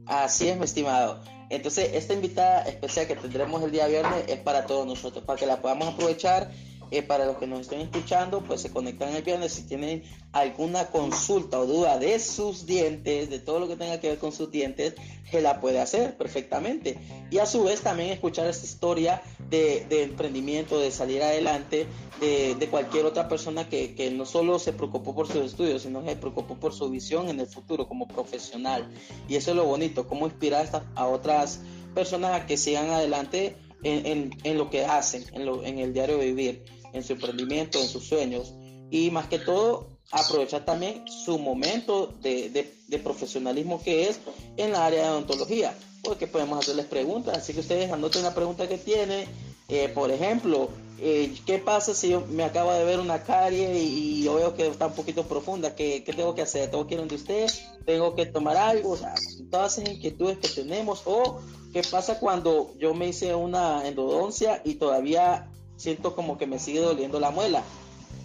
Así 0.06 0.48
es, 0.48 0.58
mi 0.58 0.64
estimado. 0.64 1.22
Entonces, 1.50 1.92
esta 1.94 2.14
invitada 2.14 2.64
especial 2.64 3.08
que 3.08 3.16
tendremos 3.16 3.62
el 3.64 3.72
día 3.72 3.88
viernes 3.88 4.26
es 4.28 4.40
para 4.40 4.66
todos 4.66 4.86
nosotros, 4.86 5.24
para 5.24 5.40
que 5.40 5.46
la 5.46 5.62
podamos 5.62 5.94
aprovechar. 5.94 6.52
Eh, 6.92 7.04
para 7.04 7.26
los 7.26 7.38
que 7.38 7.48
nos 7.48 7.62
estén 7.62 7.82
escuchando, 7.82 8.42
pues 8.42 8.62
se 8.62 8.72
conectan 8.72 9.14
el 9.16 9.24
viernes. 9.24 9.54
Si 9.54 9.64
tienen 9.64 10.04
alguna 10.32 10.88
consulta 10.88 11.60
o 11.60 11.66
duda 11.66 12.00
de 12.00 12.20
sus 12.20 12.66
dientes, 12.66 13.30
de 13.30 13.40
todo 13.40 13.60
lo 13.60 13.68
que 13.68 13.76
tenga 13.76 14.00
que 14.00 14.10
ver 14.10 14.18
con 14.18 14.32
sus 14.32 14.52
dientes, 14.52 14.96
se 15.30 15.42
la 15.42 15.60
puede 15.60 15.80
hacer 15.80 16.16
perfectamente. 16.18 16.98
Y 17.30 17.40
a 17.40 17.46
su 17.46 17.64
vez 17.64 17.82
también 17.82 18.10
escuchar 18.10 18.48
esta 18.48 18.66
historia 18.66 19.22
de, 19.50 19.86
emprendimiento, 20.04 20.80
de 20.80 20.92
salir 20.92 21.22
adelante, 21.22 21.88
de, 22.20 22.68
cualquier 22.70 23.06
otra 23.06 23.28
persona 23.28 23.68
que, 23.68 24.12
no 24.16 24.26
solo 24.26 24.60
se 24.60 24.74
preocupó 24.74 25.14
por 25.14 25.28
sus 25.28 25.46
estudios, 25.46 25.82
sino 25.82 26.04
que 26.04 26.12
se 26.12 26.16
preocupó 26.16 26.56
por 26.56 26.74
su 26.74 26.90
visión 26.90 27.30
en 27.30 27.40
el 27.40 27.48
futuro 27.48 27.88
como 27.88 28.08
profesional. 28.08 28.90
Y 29.28 29.36
eso 29.36 29.52
es 29.52 29.58
lo 29.58 29.66
bonito, 29.66 30.08
cómo 30.08 30.26
inspirar 30.26 30.70
a, 30.96 31.08
otras 31.08 31.62
personas 31.94 32.42
a 32.42 32.46
que 32.46 32.58
sigan 32.58 32.90
adelante 32.90 33.58
en, 33.84 34.58
lo 34.58 34.70
que 34.70 34.86
hacen, 34.86 35.24
en, 35.34 35.46
lo, 35.46 35.64
en 35.64 35.80
el 35.80 35.94
diario 35.94 36.20
vivir, 36.20 36.64
en 36.98 37.04
su 37.04 37.14
emprendimiento, 37.14 37.80
en 37.80 37.88
sus 37.88 38.04
sueños. 38.04 38.54
Y 38.90 39.12
más 39.12 39.28
que 39.28 39.40
todo, 39.40 39.88
aprovechar 40.12 40.66
también 40.66 41.04
su 41.08 41.38
momento 41.38 42.14
de, 42.22 42.74
profesionalismo 43.04 43.82
que 43.84 44.10
es 44.10 44.20
en 44.56 44.72
la 44.72 44.86
área 44.86 45.04
de 45.04 45.10
odontología, 45.10 45.76
porque 46.04 46.28
podemos 46.28 46.60
hacerles 46.60 46.86
preguntas, 46.86 47.38
así 47.38 47.54
que 47.54 47.60
ustedes 47.60 47.92
anoten 47.92 48.22
una 48.22 48.34
pregunta 48.34 48.68
que 48.68 48.78
tiene, 48.78 49.28
eh, 49.70 49.90
por 49.90 50.10
ejemplo, 50.12 50.70
eh, 51.00 51.36
¿qué 51.46 51.60
pasa 51.60 51.94
si 51.94 52.10
yo 52.10 52.26
me 52.28 52.44
acabo 52.44 52.74
de 52.74 52.84
ver 52.84 53.00
una 53.00 53.22
carie 53.22 53.80
y, 53.80 54.24
yo 54.24 54.36
veo 54.36 54.56
que 54.56 54.68
está 54.68 54.88
un 54.88 54.94
poquito 54.94 55.24
profunda? 55.24 55.76
¿Qué, 55.76 56.04
tengo 56.06 56.34
que 56.34 56.42
hacer? 56.42 56.72
¿Tengo 56.72 56.88
que 56.88 56.96
ir 56.96 57.00
donde 57.00 57.16
usted? 57.16 57.48
¿Tengo 57.86 58.16
que 58.16 58.26
tomar 58.26 58.58
algo? 58.58 58.92
O 58.92 58.98
sea, 58.98 59.14
todas 59.52 59.78
esas 59.78 59.94
inquietudes 59.94 60.40
que 60.40 60.48
tenemos, 60.48 61.04
o 61.06 61.40
¿qué 61.72 61.82
pasa 61.84 62.20
cuando 62.20 62.74
yo 62.80 62.94
me 62.94 63.10
hice 63.10 63.36
una 63.36 63.88
endodoncia 63.88 64.62
y 64.66 64.76
todavía 64.76 65.52
siento 65.78 66.16
como 66.16 66.38
que 66.38 66.48
me 66.48 66.60
sigue 66.60 66.80
doliendo 66.80 67.20
la 67.20 67.32
muela? 67.32 67.64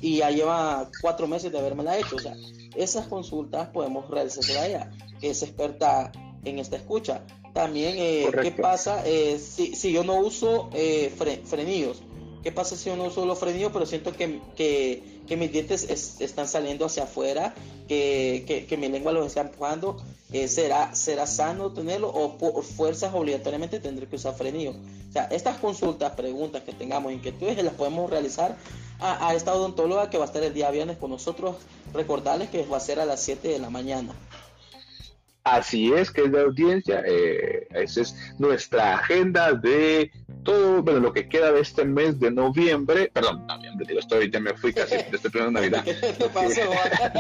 y 0.03 0.17
ya 0.17 0.31
lleva 0.31 0.91
cuatro 1.01 1.29
meses 1.29 1.51
de 1.53 1.59
haberme 1.59 1.85
la 1.85 1.97
hecho. 1.97 2.17
O 2.17 2.19
sea, 2.19 2.35
esas 2.75 3.07
consultas 3.07 3.69
podemos 3.69 4.11
realizarse 4.11 4.59
a 4.59 4.67
ella, 4.67 4.91
que 5.21 5.31
es 5.31 5.43
experta 5.43 6.13
en 6.45 6.59
esta 6.59 6.77
escucha. 6.77 7.25
También, 7.55 7.95
eh, 7.99 8.29
¿qué 8.43 8.51
pasa 8.51 9.07
eh, 9.07 9.39
si, 9.39 9.77
si, 9.77 9.93
yo 9.93 10.05
no 10.05 10.17
uso 10.17 10.71
eh, 10.73 11.15
frenillos? 11.45 12.03
¿Qué 12.43 12.51
pasa 12.51 12.77
si 12.77 12.91
yo 12.91 12.97
no 12.97 13.05
uso 13.05 13.25
los 13.25 13.39
frenillos, 13.39 13.71
pero 13.73 13.87
siento 13.87 14.13
que, 14.13 14.41
que, 14.57 15.37
mis 15.37 15.53
dientes 15.53 15.85
están 16.21 16.49
saliendo 16.49 16.87
hacia 16.87 17.05
afuera, 17.05 17.55
que, 17.89 18.67
que, 18.69 18.77
mi 18.77 18.89
lengua 18.89 19.13
los 19.13 19.27
está 19.27 19.43
empujando? 19.43 20.03
Eh, 20.33 20.49
¿será, 20.49 20.95
¿Será 20.95 21.27
sano 21.27 21.73
tenerlo 21.73 22.09
o 22.09 22.39
por 22.39 22.65
fuerzas 22.65 23.15
obligatoriamente 23.15 23.81
tendré 23.81 24.07
que 24.07 24.17
usar 24.17 24.35
frenillos? 24.35 24.75
O 24.75 25.13
sea, 25.13 25.25
estas 25.27 25.59
consultas, 25.59 26.13
preguntas 26.13 26.63
que 26.63 26.73
tengamos, 26.73 27.13
inquietudes, 27.13 27.63
las 27.63 27.75
podemos 27.75 28.11
realizar 28.11 28.57
a, 28.99 29.35
esta 29.35 29.55
odontóloga 29.55 30.11
que 30.11 30.19
va 30.19 30.25
a 30.25 30.27
estar 30.27 30.43
el 30.43 30.55
día 30.55 30.71
viernes 30.71 30.97
con 30.97 31.11
nosotros. 31.11 31.57
Recordarles 31.93 32.51
que 32.51 32.65
va 32.65 32.79
a 32.79 32.81
ser 32.81 32.99
a 32.99 33.05
las 33.05 33.21
7 33.23 33.49
de 33.49 33.59
la 33.59 33.71
mañana. 33.71 34.15
Así 35.45 35.93
es, 35.93 36.11
que 36.11 36.25
es 36.25 36.33
de 36.33 36.41
audiencia. 36.41 37.03
Eh, 37.05 37.67
esa 37.71 38.03
es 38.03 38.15
nuestra 38.39 38.95
agenda 38.95 39.53
de 39.53 40.13
todo, 40.43 40.83
bueno, 40.83 41.01
lo 41.01 41.13
que 41.13 41.29
queda 41.29 41.53
de 41.53 41.61
este 41.61 41.85
mes 41.85 42.19
de 42.21 42.31
noviembre, 42.31 43.11
perdón, 43.13 43.47
noviembre, 43.47 43.87
digo, 43.87 44.01
estoy, 44.01 44.31
ya 44.31 44.41
me 44.41 44.55
fui 44.55 44.73
casi 44.73 44.97
de 44.97 45.09
este 45.13 45.31
primer 45.31 45.53
Navidad. 45.53 45.85
¿Qué 45.85 45.95
pasó? 46.33 46.61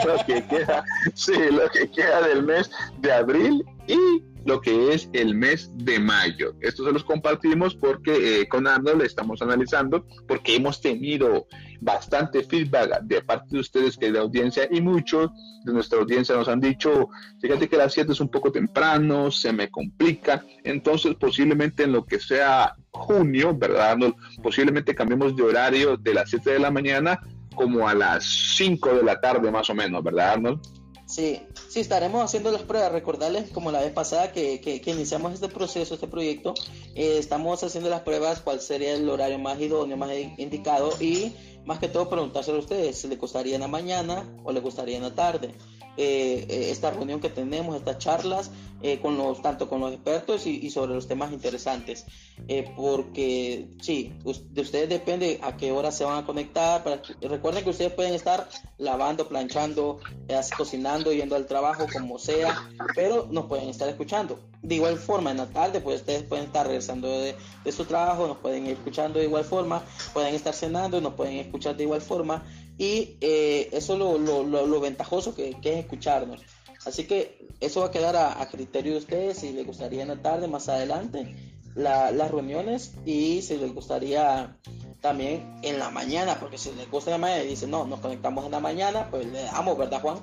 lo 0.07 0.25
que 0.27 0.45
queda, 0.47 0.85
sí, 1.15 1.35
lo 1.51 1.69
que 1.71 1.91
queda 1.91 2.27
del 2.29 2.43
mes 2.43 2.71
de 3.01 3.13
abril 3.13 3.65
y 3.93 4.25
lo 4.45 4.61
que 4.61 4.93
es 4.93 5.09
el 5.13 5.35
mes 5.35 5.71
de 5.75 6.01
mayo. 6.01 6.55
Esto 6.61 6.85
se 6.85 6.93
los 6.93 7.05
compartimos 7.05 7.75
porque 7.75 8.41
eh, 8.41 8.49
con 8.49 8.67
Arnold 8.67 9.03
estamos 9.03 9.41
analizando, 9.43 10.07
porque 10.27 10.57
hemos 10.57 10.81
tenido 10.81 11.47
bastante 11.81 12.43
feedback 12.43 13.03
de 13.03 13.23
parte 13.23 13.47
de 13.51 13.61
ustedes 13.61 13.97
que 13.97 14.11
de 14.11 14.19
audiencia 14.19 14.69
y 14.71 14.81
muchos 14.81 15.31
de 15.65 15.73
nuestra 15.73 16.01
audiencia 16.01 16.35
nos 16.35 16.49
han 16.49 16.61
dicho, 16.61 17.09
fíjate 17.41 17.69
que 17.69 17.77
las 17.77 17.93
7 17.93 18.13
es 18.13 18.21
un 18.21 18.29
poco 18.29 18.51
temprano, 18.51 19.31
se 19.31 19.53
me 19.53 19.71
complica, 19.71 20.45
entonces 20.65 21.15
posiblemente 21.15 21.85
en 21.85 21.93
lo 21.93 22.05
que 22.05 22.19
sea 22.19 22.75
junio, 22.91 23.57
¿verdad 23.57 23.93
Arnold? 23.93 24.15
Posiblemente 24.43 24.95
cambiemos 24.95 25.37
de 25.37 25.43
horario 25.43 25.97
de 25.97 26.15
las 26.15 26.31
7 26.31 26.51
de 26.51 26.59
la 26.59 26.71
mañana 26.71 27.21
como 27.55 27.87
a 27.89 27.95
las 27.95 28.25
5 28.57 28.95
de 28.95 29.03
la 29.05 29.21
tarde 29.21 29.51
más 29.53 29.71
o 29.71 29.75
menos, 29.75 30.03
¿verdad 30.03 30.33
Arnold? 30.33 30.61
Sí, 31.07 31.43
sí, 31.73 31.81
estaremos 31.81 32.23
haciendo 32.23 32.51
las 32.51 32.63
pruebas. 32.63 32.93
Recordarles, 32.93 33.51
como 33.51 33.73
la 33.73 33.81
vez 33.81 33.93
pasada 33.93 34.31
que, 34.33 34.61
que, 34.61 34.91
iniciamos 34.91 35.33
este 35.33 35.49
proceso, 35.49 35.95
este 35.95 36.07
proyecto, 36.07 36.53
eh, 36.95 37.17
estamos 37.19 37.63
haciendo 37.65 37.89
las 37.89 38.03
pruebas, 38.03 38.41
cuál 38.41 38.61
sería 38.61 38.95
el 38.95 39.09
horario 39.09 39.39
más 39.39 39.59
idóneo, 39.59 39.97
más 39.97 40.11
indicado 40.37 40.93
y 41.01 41.33
más 41.65 41.79
que 41.79 41.89
todo 41.89 42.11
preguntárselo 42.11 42.59
a 42.59 42.61
ustedes, 42.61 42.99
si 42.99 43.09
le 43.09 43.17
gustaría 43.17 43.55
en 43.55 43.63
la 43.63 43.69
mañana 43.69 44.29
o 44.45 44.53
le 44.53 44.61
gustaría 44.61 44.97
en 44.97 45.03
la 45.03 45.15
tarde. 45.15 45.55
Eh, 45.99 46.47
eh, 46.49 46.71
esta 46.71 46.91
reunión 46.91 47.21
que 47.21 47.29
tenemos, 47.29 47.77
estas 47.77 47.99
charlas, 47.99 48.51
eh, 48.81 48.99
con 49.01 49.19
los, 49.19 49.43
tanto 49.43 49.69
con 49.69 49.81
los 49.81 49.93
expertos 49.93 50.47
y, 50.47 50.71
sobre 50.71 50.95
los 50.95 51.07
temas 51.07 51.33
interesantes. 51.33 52.07
porque 52.75 53.69
sí, 53.81 54.13
de 54.25 54.61
ustedes 54.63 54.89
depende 54.89 55.39
a 55.43 55.57
qué 55.57 55.71
hora 55.71 55.93
se 55.93 56.05
van 56.05 56.23
a 56.23 56.27
conectar. 56.27 56.83
Para, 56.83 57.03
recuerden 57.21 57.63
que 57.63 57.71
ustedes 57.71 57.93
pueden 57.93 58.15
estar 58.15 58.49
lavando, 58.79 59.29
planchando, 59.29 60.01
cocinando, 60.57 61.13
yendo 61.13 61.37
al 61.37 61.47
trabajo, 61.47 61.87
como 61.93 62.19
sea, 62.19 62.71
pero 62.95 63.29
nos 63.31 63.47
pueden 63.47 63.69
estar 63.69 63.89
escuchando. 63.89 64.41
De 64.63 64.77
igual 64.77 64.97
forma, 64.97 65.31
en 65.31 65.39
la 65.39 65.47
tarde, 65.47 65.81
pues 65.81 66.01
ustedes 66.01 66.23
pueden 66.23 66.47
estar 66.47 66.67
regresando 66.67 67.09
de, 67.09 67.35
de 67.65 67.73
su 67.73 67.85
trabajo, 67.85 68.27
nos 68.27 68.39
pueden 68.39 68.65
ir 68.67 68.73
escuchando 68.73 69.19
de 69.19 69.27
igual 69.27 69.45
forma, 69.45 69.83
pueden 70.15 70.35
estar 70.35 70.55
cenando, 70.55 71.01
nos 71.01 71.15
pueden 71.15 71.37
escuchar 71.37 71.77
de 71.77 71.83
igual 71.85 72.01
forma 72.01 72.45
y 72.79 73.17
eh, 73.21 73.69
eso 73.73 73.95
es 73.95 73.99
lo, 73.99 74.19
lo, 74.19 74.67
lo, 74.67 74.81
ventajoso 74.81 75.35
que, 75.35 75.51
es 75.63 75.77
escucharnos. 75.77 76.43
Así 76.85 77.05
que 77.05 77.47
eso 77.61 77.81
va 77.81 77.87
a 77.87 77.91
quedar 77.91 78.17
a, 78.17 78.45
criterio 78.51 78.93
de 78.93 78.99
ustedes 78.99 79.39
si 79.39 79.53
les 79.53 79.67
gustaría 79.67 80.03
en 80.03 80.09
la 80.09 80.21
tarde, 80.21 80.49
más 80.49 80.69
adelante, 80.69 81.37
las 81.75 82.31
reuniones 82.31 82.95
y 83.07 83.41
si 83.43 83.57
les 83.57 83.73
gustaría 83.73 84.57
también 85.01 85.59
en 85.63 85.79
la 85.79 85.91
mañana, 85.91 86.37
porque 86.39 86.59
si 86.59 86.73
les 86.73 86.91
gusta 86.91 87.11
en 87.11 87.21
la 87.21 87.27
mañana 87.27 87.45
y 87.45 87.49
dicen, 87.49 87.71
no, 87.71 87.87
nos 87.87 88.01
conectamos 88.01 88.45
en 88.45 88.53
la 88.53 88.61
mañana, 88.61 89.09
pues 89.11 89.27
le 89.27 89.43
damos, 89.43 89.77
¿verdad, 89.79 90.01
Juan? 90.01 90.19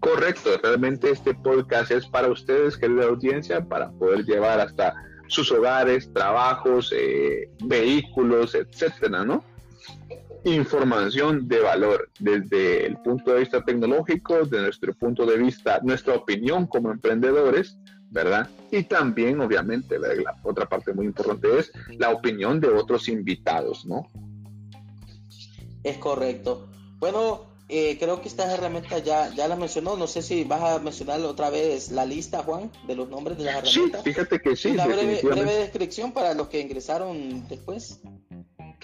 Correcto, 0.00 0.50
realmente 0.62 1.10
este 1.10 1.34
podcast 1.34 1.90
es 1.90 2.06
para 2.06 2.28
ustedes, 2.28 2.76
querida 2.76 3.04
audiencia, 3.04 3.64
para 3.64 3.90
poder 3.92 4.24
llevar 4.24 4.60
hasta 4.60 4.94
sus 5.28 5.50
hogares, 5.52 6.12
trabajos, 6.12 6.92
eh, 6.96 7.50
vehículos, 7.64 8.54
etcétera, 8.54 9.24
¿no? 9.24 9.44
Información 10.44 11.48
de 11.48 11.60
valor 11.60 12.10
desde 12.18 12.86
el 12.86 12.98
punto 12.98 13.32
de 13.32 13.40
vista 13.40 13.64
tecnológico, 13.64 14.44
de 14.44 14.60
nuestro 14.60 14.94
punto 14.94 15.24
de 15.24 15.38
vista, 15.38 15.80
nuestra 15.82 16.14
opinión 16.14 16.66
como 16.66 16.90
emprendedores, 16.90 17.78
¿verdad? 18.10 18.48
Y 18.70 18.82
también, 18.84 19.40
obviamente, 19.40 19.98
la 19.98 20.36
otra 20.42 20.66
parte 20.66 20.92
muy 20.92 21.06
importante 21.06 21.58
es 21.58 21.72
la 21.98 22.10
opinión 22.10 22.60
de 22.60 22.68
otros 22.68 23.08
invitados, 23.08 23.86
¿no? 23.86 24.06
Es 25.82 25.96
correcto. 25.98 26.68
Bueno, 26.98 27.54
eh, 27.68 27.96
creo 27.98 28.20
que 28.20 28.28
estas 28.28 28.52
herramientas 28.52 29.02
ya, 29.02 29.34
ya 29.34 29.48
las 29.48 29.58
mencionó. 29.58 29.96
No 29.96 30.06
sé 30.06 30.22
si 30.22 30.44
vas 30.44 30.62
a 30.62 30.78
mencionar 30.78 31.20
otra 31.22 31.50
vez 31.50 31.90
la 31.90 32.04
lista, 32.04 32.42
Juan, 32.42 32.70
de 32.86 32.94
los 32.94 33.08
nombres 33.08 33.38
de 33.38 33.44
las 33.44 33.56
herramientas. 33.56 34.02
Sí, 34.02 34.10
fíjate 34.10 34.40
que 34.40 34.56
sí. 34.56 34.68
Una 34.68 34.86
breve, 34.86 35.20
breve 35.22 35.54
descripción 35.54 36.12
para 36.12 36.34
los 36.34 36.48
que 36.48 36.60
ingresaron 36.60 37.48
después. 37.48 38.00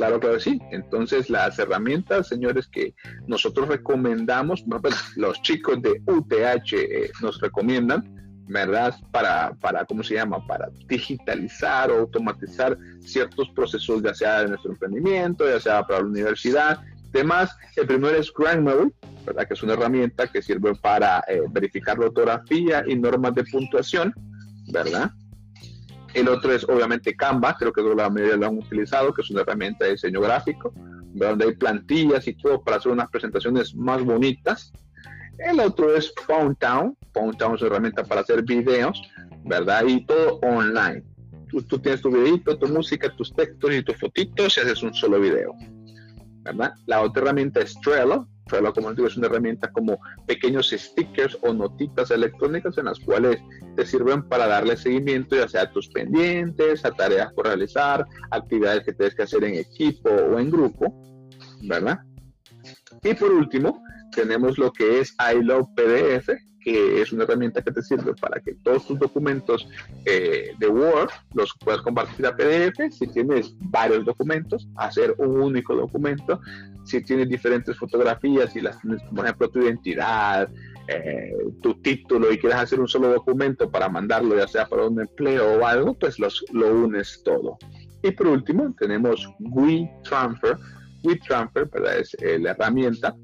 Claro 0.01 0.19
que 0.19 0.41
sí. 0.41 0.59
Entonces, 0.71 1.29
las 1.29 1.59
herramientas, 1.59 2.29
señores, 2.29 2.67
que 2.69 2.95
nosotros 3.27 3.69
recomendamos, 3.69 4.65
pues, 4.81 4.95
los 5.17 5.43
chicos 5.43 5.83
de 5.83 6.01
UTH 6.07 6.73
eh, 6.73 7.11
nos 7.21 7.39
recomiendan, 7.39 8.11
¿verdad? 8.49 8.95
Para, 9.13 9.53
para, 9.61 9.85
¿cómo 9.85 10.03
se 10.03 10.15
llama? 10.15 10.47
Para 10.47 10.71
digitalizar 10.89 11.91
o 11.91 11.99
automatizar 11.99 12.79
ciertos 13.01 13.51
procesos, 13.51 14.03
ya 14.03 14.15
sea 14.15 14.41
de 14.41 14.49
nuestro 14.49 14.73
emprendimiento, 14.73 15.47
ya 15.47 15.61
sea 15.61 15.83
para 15.83 16.01
la 16.01 16.07
universidad, 16.07 16.81
Además, 17.13 17.55
el 17.75 17.89
primero 17.89 18.17
es 18.17 18.33
Grammarly, 18.33 18.93
¿verdad? 19.27 19.49
que 19.49 19.55
es 19.55 19.63
una 19.65 19.73
herramienta 19.73 20.29
que 20.29 20.41
sirve 20.41 20.77
para 20.77 21.25
eh, 21.27 21.43
verificar 21.51 21.99
la 21.99 22.07
ortografía 22.07 22.85
y 22.87 22.95
normas 22.95 23.35
de 23.35 23.43
puntuación, 23.43 24.15
¿verdad? 24.73 25.11
El 26.15 26.29
otro 26.29 26.53
es 26.53 26.65
obviamente 26.65 27.15
Canva, 27.15 27.57
creo 27.57 27.73
que 27.73 27.83
la 27.83 28.11
mayoría 28.11 28.37
lo 28.37 28.47
han 28.47 28.59
utilizado, 28.59 29.13
que 29.15 29.23
es 29.23 29.31
una 29.31 29.43
herramienta 29.43 29.85
de 29.85 29.93
diseño 29.93 30.21
gráfico, 30.21 30.73
donde 31.15 31.45
hay 31.47 31.55
plantillas 31.55 32.27
y 32.27 32.35
todo 32.35 32.63
para 32.63 32.79
hacer 32.79 32.93
unas 32.93 33.11
presentaciones 33.11 33.75
más 33.75 34.03
bonitas. 34.03 34.73
El 35.39 35.61
otro 35.61 35.95
es 35.95 36.13
Poundtown. 36.27 36.97
Poundtown 37.13 37.55
es 37.55 37.63
una 37.63 37.71
herramienta 37.71 38.05
para 38.05 38.21
hacer 38.23 38.43
videos, 38.43 39.01
¿verdad? 39.45 39.85
Y 39.87 40.05
todo 40.05 40.39
online. 40.41 41.05
Tú, 41.49 41.79
tienes 41.79 42.01
tu 42.01 42.11
videito, 42.11 42.57
tu 42.59 42.69
música, 42.69 43.15
tus 43.17 43.33
textos 43.35 43.73
y 43.73 43.83
tus 43.83 43.97
fotitos 43.99 44.57
y 44.57 44.61
haces 44.61 44.83
un 44.83 44.95
solo 44.95 45.21
video. 45.21 45.53
La 46.87 47.03
otra 47.03 47.23
herramienta 47.23 47.61
es 47.61 47.75
Trello. 47.81 48.29
Trello, 48.51 48.73
como 48.73 48.93
digo, 48.93 49.07
es 49.07 49.17
una 49.17 49.29
herramienta 49.29 49.71
como 49.73 49.99
pequeños 50.27 50.71
stickers 50.71 51.39
o 51.43 51.53
notitas 51.53 52.11
electrónicas 52.11 52.77
en 52.79 52.87
las 52.87 52.99
cuales 52.99 53.41
te 53.77 53.87
sirven 53.87 54.29
para 54.29 54.47
darle 54.47 54.77
seguimiento 54.77 55.37
ya 55.37 55.49
sea 55.49 55.63
a 55.63 55.71
tus 55.71 55.89
pendientes, 55.89 56.85
a 56.85 56.91
tareas 56.91 57.33
por 57.33 57.47
realizar, 57.47 58.05
actividades 58.31 58.85
que 58.85 58.93
tienes 58.93 59.15
que 59.15 59.23
hacer 59.23 59.45
en 59.45 59.55
equipo 59.55 60.11
o 60.11 60.39
en 60.39 60.51
grupo, 60.51 60.95
¿verdad? 61.63 62.01
Y 63.03 63.15
por 63.15 63.31
último, 63.33 63.83
tenemos 64.15 64.59
lo 64.59 64.73
que 64.73 65.01
es 65.01 65.15
iLove 65.33 65.69
PDF, 65.75 66.29
que 66.61 67.01
es 67.01 67.13
una 67.13 67.25
herramienta 67.25 67.63
que 67.63 67.73
te 67.73 67.83
sirve 67.83 68.15
para 68.15 68.41
que 68.41 68.55
todos 68.63 68.87
tus 68.87 68.99
documentos 68.99 69.67
eh, 70.05 70.53
de 70.59 70.69
Word 70.69 71.11
los 71.35 71.55
puedas 71.65 71.81
compartir 71.81 72.27
a 72.27 72.37
PDF. 72.37 72.93
Si 72.93 73.07
tienes 73.07 73.55
varios 73.59 74.05
documentos, 74.05 74.69
hacer 74.77 75.15
un 75.19 75.41
único 75.41 75.75
documento. 75.75 76.41
Si 76.85 77.03
tienes 77.03 77.29
diferentes 77.29 77.77
fotografías 77.77 78.55
y 78.57 78.61
las 78.61 78.81
tienes, 78.81 79.03
por 79.03 79.25
ejemplo, 79.25 79.49
tu 79.49 79.61
identidad, 79.61 80.49
eh, 80.89 81.33
tu 81.63 81.75
título 81.83 82.33
y 82.33 82.39
quieres 82.39 82.59
hacer 82.59 82.81
un 82.81 82.89
solo 82.89 83.09
documento 83.09 83.71
para 83.71 83.89
mandarlo, 83.89 84.37
ya 84.37 84.49
sea 84.49 84.67
para 84.67 84.87
un 84.87 85.01
empleo 85.01 85.61
o 85.61 85.67
algo, 85.67 85.95
pues 85.95 86.19
los, 86.19 86.45
lo 86.53 86.75
unes 86.75 87.23
todo. 87.25 87.59
Y 88.03 88.11
por 88.13 88.29
último, 88.29 88.75
tenemos 88.79 89.29
WeTransfer. 89.39 90.57
WeTransfer 91.05 91.69
es 91.99 92.17
eh, 92.21 92.39
la 92.39 92.53
herramienta 92.53 93.15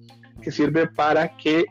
que 0.43 0.53
sirve 0.53 0.87
para 0.89 1.35
que 1.37 1.65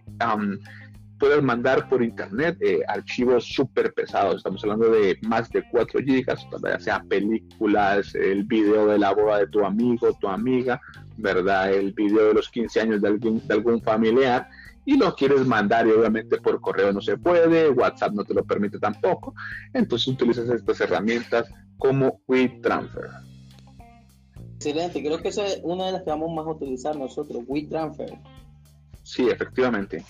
puedes 1.20 1.42
mandar 1.42 1.88
por 1.88 2.04
internet 2.04 2.58
eh, 2.62 2.82
archivos 2.88 3.46
súper 3.46 3.94
pesados. 3.94 4.38
Estamos 4.38 4.64
hablando 4.64 4.90
de 4.90 5.18
más 5.22 5.50
de 5.50 5.64
4 5.72 6.02
gigas, 6.02 6.46
ya 6.64 6.80
sea 6.80 7.04
películas, 7.04 8.14
el 8.16 8.44
video 8.44 8.88
de 8.88 9.00
la 9.00 9.14
boda 9.14 9.40
de 9.40 9.48
tu 9.48 9.64
amigo, 9.64 10.18
tu 10.20 10.28
amiga, 10.28 10.82
¿verdad? 11.18 11.74
El 11.74 11.94
video 11.94 12.28
de 12.28 12.34
los 12.34 12.50
15 12.50 12.82
años 12.82 13.02
de 13.02 13.08
algún, 13.08 13.46
de 13.48 13.54
algún 13.54 13.82
familiar 13.82 14.50
y 14.86 14.98
lo 14.98 15.16
quieres 15.16 15.46
mandar 15.46 15.88
y 15.88 15.92
obviamente 15.92 16.38
por 16.38 16.62
correo 16.62 16.94
no 16.94 17.02
se 17.02 17.18
puede, 17.18 17.70
WhatsApp 17.70 18.14
no 18.14 18.24
te 18.24 18.34
lo 18.34 18.44
permite 18.44 18.80
tampoco, 18.80 19.34
entonces 19.74 20.08
utilizas 20.08 20.48
estas 20.50 20.80
herramientas 20.82 21.50
como 21.78 22.22
WeTransfer. 22.28 23.10
Excelente, 24.56 25.04
creo 25.04 25.22
que 25.22 25.30
esa 25.30 25.46
es 25.46 25.60
una 25.64 25.88
de 25.88 25.92
las 25.94 26.04
que 26.04 26.12
vamos 26.12 26.34
más 26.34 26.46
a 26.46 26.52
utilizar 26.52 26.96
nosotros, 26.96 27.44
WeTransfer. 27.48 28.18
Sí, 29.04 29.28
efectivamente. 29.30 30.04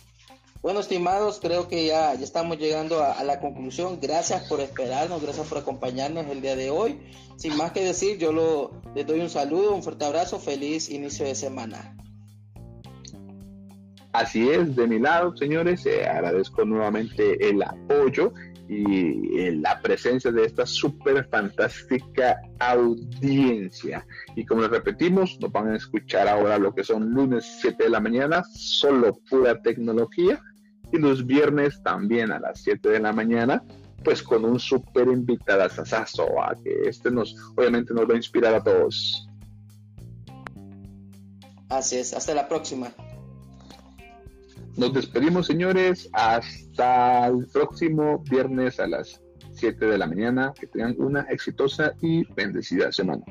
Bueno, 0.61 0.79
estimados, 0.79 1.39
creo 1.39 1.67
que 1.67 1.85
ya, 1.85 2.15
ya 2.15 2.23
estamos 2.23 2.57
llegando 2.57 3.03
a, 3.03 3.23
la 3.23 3.39
conclusión. 3.39 3.99
Gracias 4.01 4.47
por 4.47 4.59
esperarnos, 4.61 5.21
gracias 5.21 5.47
por 5.47 5.59
acompañarnos 5.59 6.25
el 6.27 6.41
día 6.41 6.55
de 6.55 6.71
hoy. 6.71 6.99
Sin 7.37 7.55
más 7.55 7.71
que 7.71 7.83
decir, 7.83 8.17
yo 8.17 8.31
lo, 8.31 8.71
les 8.95 9.05
doy 9.05 9.19
un 9.19 9.29
saludo, 9.29 9.75
un 9.75 9.83
fuerte 9.83 10.05
abrazo, 10.05 10.39
feliz 10.39 10.89
inicio 10.89 11.25
de 11.25 11.35
semana. 11.35 11.95
Así 14.11 14.49
es, 14.49 14.75
de 14.75 14.87
mi 14.87 14.97
lado, 14.97 15.35
señores, 15.35 15.85
eh, 15.85 16.05
agradezco 16.05 16.63
nuevamente 16.63 17.49
el 17.49 17.61
apoyo 17.61 18.33
y 18.67 19.51
la 19.51 19.79
presencia 19.81 20.31
de 20.31 20.45
esta 20.45 20.65
súper 20.65 21.27
fantástica 21.29 22.41
audiencia. 22.59 24.05
Y 24.35 24.45
como 24.45 24.61
les 24.61 24.71
repetimos, 24.71 25.37
nos 25.39 25.51
van 25.51 25.71
a 25.71 25.77
escuchar 25.77 26.27
ahora 26.27 26.57
lo 26.57 26.73
que 26.73 26.83
son 26.83 27.11
lunes 27.11 27.45
7 27.61 27.83
de 27.83 27.89
la 27.89 27.99
mañana, 27.99 28.43
solo 28.53 29.19
pura 29.29 29.61
tecnología 29.61 30.41
y 30.91 30.97
los 30.97 31.25
viernes 31.25 31.81
también 31.83 32.31
a 32.31 32.39
las 32.39 32.61
7 32.61 32.89
de 32.89 32.99
la 32.99 33.13
mañana, 33.13 33.63
pues 34.03 34.21
con 34.21 34.45
un 34.45 34.59
súper 34.59 35.07
invitado 35.07 35.63
a 35.63 36.55
que 36.63 36.89
este 36.89 37.11
nos, 37.11 37.35
obviamente 37.55 37.93
nos 37.93 38.07
va 38.07 38.13
a 38.13 38.17
inspirar 38.17 38.53
a 38.53 38.63
todos. 38.63 39.27
Así 41.69 41.97
es, 41.97 42.13
hasta 42.13 42.33
la 42.33 42.47
próxima. 42.47 42.91
Nos 44.77 44.93
despedimos, 44.93 45.47
señores, 45.47 46.09
hasta 46.11 47.27
el 47.27 47.47
próximo 47.47 48.23
viernes 48.29 48.79
a 48.79 48.87
las 48.87 49.21
7 49.53 49.85
de 49.85 49.97
la 49.97 50.05
mañana. 50.05 50.53
Que 50.59 50.67
tengan 50.67 50.95
una 50.99 51.21
exitosa 51.21 51.93
y 52.01 52.25
bendecida 52.33 52.91
semana. 52.91 53.23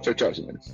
Chao, 0.00 0.14
chao, 0.14 0.32
señores. 0.32 0.72